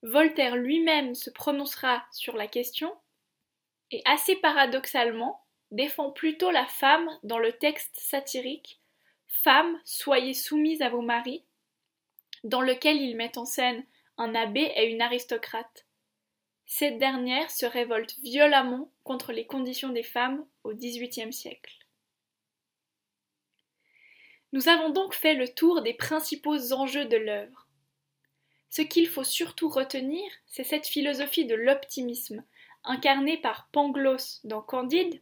Voltaire 0.03 0.57
lui-même 0.57 1.14
se 1.14 1.29
prononcera 1.29 2.07
sur 2.12 2.37
la 2.37 2.47
question 2.47 2.97
et 3.90 4.01
assez 4.07 4.37
paradoxalement 4.37 5.45
défend 5.71 6.11
plutôt 6.11 6.51
la 6.51 6.66
femme 6.66 7.11
dans 7.25 7.38
le 7.38 7.53
texte 7.53 7.99
satirique 7.99 8.81
Femmes, 9.27 9.81
soyez 9.85 10.35
soumises 10.35 10.83
à 10.83 10.88
vos 10.88 11.01
maris, 11.01 11.45
dans 12.45 12.61
lequel 12.61 13.01
il 13.01 13.16
met 13.16 13.37
en 13.38 13.45
scène 13.45 13.85
un 14.18 14.35
abbé 14.35 14.73
et 14.77 14.87
une 14.87 15.01
aristocrate. 15.01 15.87
Cette 16.66 16.99
dernière 16.99 17.51
se 17.51 17.66
révolte 17.66 18.18
violemment 18.23 18.92
contre 19.05 19.33
les 19.33 19.47
conditions 19.47 19.88
des 19.88 20.03
femmes 20.03 20.47
au 20.64 20.75
XVIIIe 20.75 21.33
siècle. 21.33 21.82
Nous 24.53 24.69
avons 24.69 24.91
donc 24.91 25.15
fait 25.15 25.35
le 25.35 25.49
tour 25.49 25.83
des 25.83 25.95
principaux 25.95 26.73
enjeux 26.73 27.07
de 27.07 27.17
l'œuvre. 27.17 27.67
Ce 28.71 28.83
qu'il 28.83 29.09
faut 29.09 29.25
surtout 29.25 29.69
retenir, 29.69 30.25
c'est 30.47 30.65
cette 30.65 30.87
philosophie 30.87 31.45
de 31.47 31.55
l'optimisme, 31.55 32.45
incarnée 32.85 33.38
par 33.38 33.69
Pangloss 33.73 34.41
dans 34.45 34.62
Candide, 34.62 35.21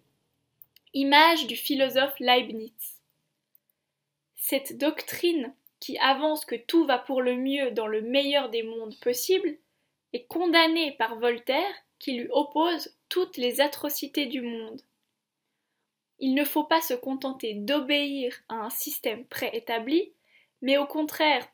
image 0.94 1.46
du 1.46 1.56
philosophe 1.56 2.18
Leibniz. 2.18 3.00
Cette 4.36 4.78
doctrine 4.78 5.54
qui 5.78 5.98
avance 5.98 6.44
que 6.44 6.56
tout 6.56 6.84
va 6.84 6.98
pour 6.98 7.22
le 7.22 7.36
mieux 7.36 7.70
dans 7.70 7.86
le 7.86 8.02
meilleur 8.02 8.50
des 8.50 8.62
mondes 8.62 8.98
possibles 9.00 9.56
est 10.12 10.26
condamnée 10.26 10.92
par 10.92 11.18
Voltaire 11.18 11.74
qui 11.98 12.12
lui 12.12 12.28
oppose 12.30 12.96
toutes 13.08 13.36
les 13.36 13.60
atrocités 13.60 14.26
du 14.26 14.40
monde. 14.40 14.80
Il 16.20 16.34
ne 16.34 16.44
faut 16.44 16.64
pas 16.64 16.80
se 16.80 16.94
contenter 16.94 17.54
d'obéir 17.54 18.34
à 18.48 18.54
un 18.54 18.70
système 18.70 19.24
préétabli, 19.26 20.12
mais 20.62 20.78
au 20.78 20.86
contraire 20.86 21.46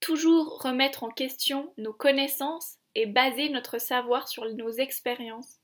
toujours 0.00 0.62
remettre 0.62 1.04
en 1.04 1.10
question 1.10 1.72
nos 1.76 1.92
connaissances 1.92 2.76
et 2.94 3.06
baser 3.06 3.48
notre 3.48 3.78
savoir 3.78 4.28
sur 4.28 4.44
nos 4.54 4.70
expériences. 4.70 5.58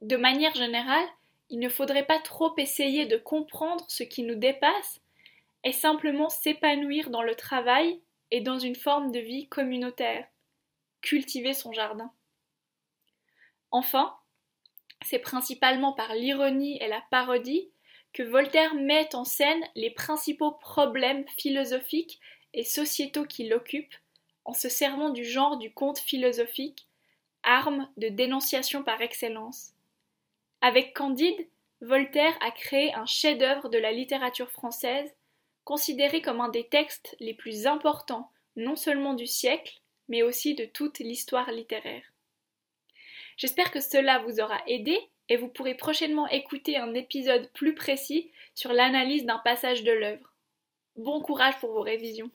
De 0.00 0.16
manière 0.16 0.54
générale, 0.54 1.06
il 1.50 1.58
ne 1.58 1.68
faudrait 1.68 2.06
pas 2.06 2.20
trop 2.20 2.54
essayer 2.56 3.06
de 3.06 3.16
comprendre 3.16 3.84
ce 3.88 4.02
qui 4.02 4.22
nous 4.22 4.36
dépasse 4.36 5.00
et 5.64 5.72
simplement 5.72 6.28
s'épanouir 6.28 7.10
dans 7.10 7.22
le 7.22 7.34
travail 7.34 8.00
et 8.30 8.40
dans 8.40 8.58
une 8.58 8.76
forme 8.76 9.10
de 9.10 9.18
vie 9.18 9.48
communautaire, 9.48 10.26
cultiver 11.02 11.52
son 11.52 11.72
jardin. 11.72 12.12
Enfin, 13.70 14.16
c'est 15.04 15.18
principalement 15.18 15.92
par 15.92 16.14
l'ironie 16.14 16.78
et 16.80 16.88
la 16.88 17.02
parodie 17.10 17.70
que 18.12 18.22
Voltaire 18.22 18.74
met 18.74 19.14
en 19.14 19.24
scène 19.24 19.62
les 19.74 19.90
principaux 19.90 20.52
problèmes 20.52 21.24
philosophiques 21.38 22.20
et 22.54 22.64
sociétaux 22.64 23.24
qui 23.24 23.48
l'occupent, 23.48 23.94
en 24.44 24.52
se 24.52 24.68
servant 24.68 25.10
du 25.10 25.24
genre 25.24 25.58
du 25.58 25.72
conte 25.72 25.98
philosophique, 25.98 26.88
arme 27.42 27.88
de 27.96 28.08
dénonciation 28.08 28.82
par 28.82 29.00
excellence. 29.00 29.72
Avec 30.60 30.94
Candide, 30.94 31.46
Voltaire 31.80 32.36
a 32.42 32.50
créé 32.50 32.92
un 32.94 33.06
chef-d'œuvre 33.06 33.68
de 33.68 33.78
la 33.78 33.92
littérature 33.92 34.50
française, 34.50 35.14
considéré 35.64 36.20
comme 36.20 36.40
un 36.40 36.48
des 36.48 36.68
textes 36.68 37.16
les 37.20 37.34
plus 37.34 37.66
importants 37.66 38.30
non 38.56 38.76
seulement 38.76 39.14
du 39.14 39.26
siècle, 39.26 39.80
mais 40.08 40.22
aussi 40.22 40.54
de 40.54 40.64
toute 40.64 40.98
l'histoire 40.98 41.50
littéraire. 41.52 42.02
J'espère 43.40 43.70
que 43.70 43.80
cela 43.80 44.18
vous 44.18 44.38
aura 44.40 44.60
aidé 44.66 44.98
et 45.30 45.38
vous 45.38 45.48
pourrez 45.48 45.74
prochainement 45.74 46.28
écouter 46.28 46.76
un 46.76 46.92
épisode 46.92 47.50
plus 47.54 47.74
précis 47.74 48.30
sur 48.54 48.74
l'analyse 48.74 49.24
d'un 49.24 49.38
passage 49.38 49.82
de 49.82 49.92
l'œuvre. 49.92 50.34
Bon 50.96 51.22
courage 51.22 51.58
pour 51.58 51.72
vos 51.72 51.80
révisions. 51.80 52.30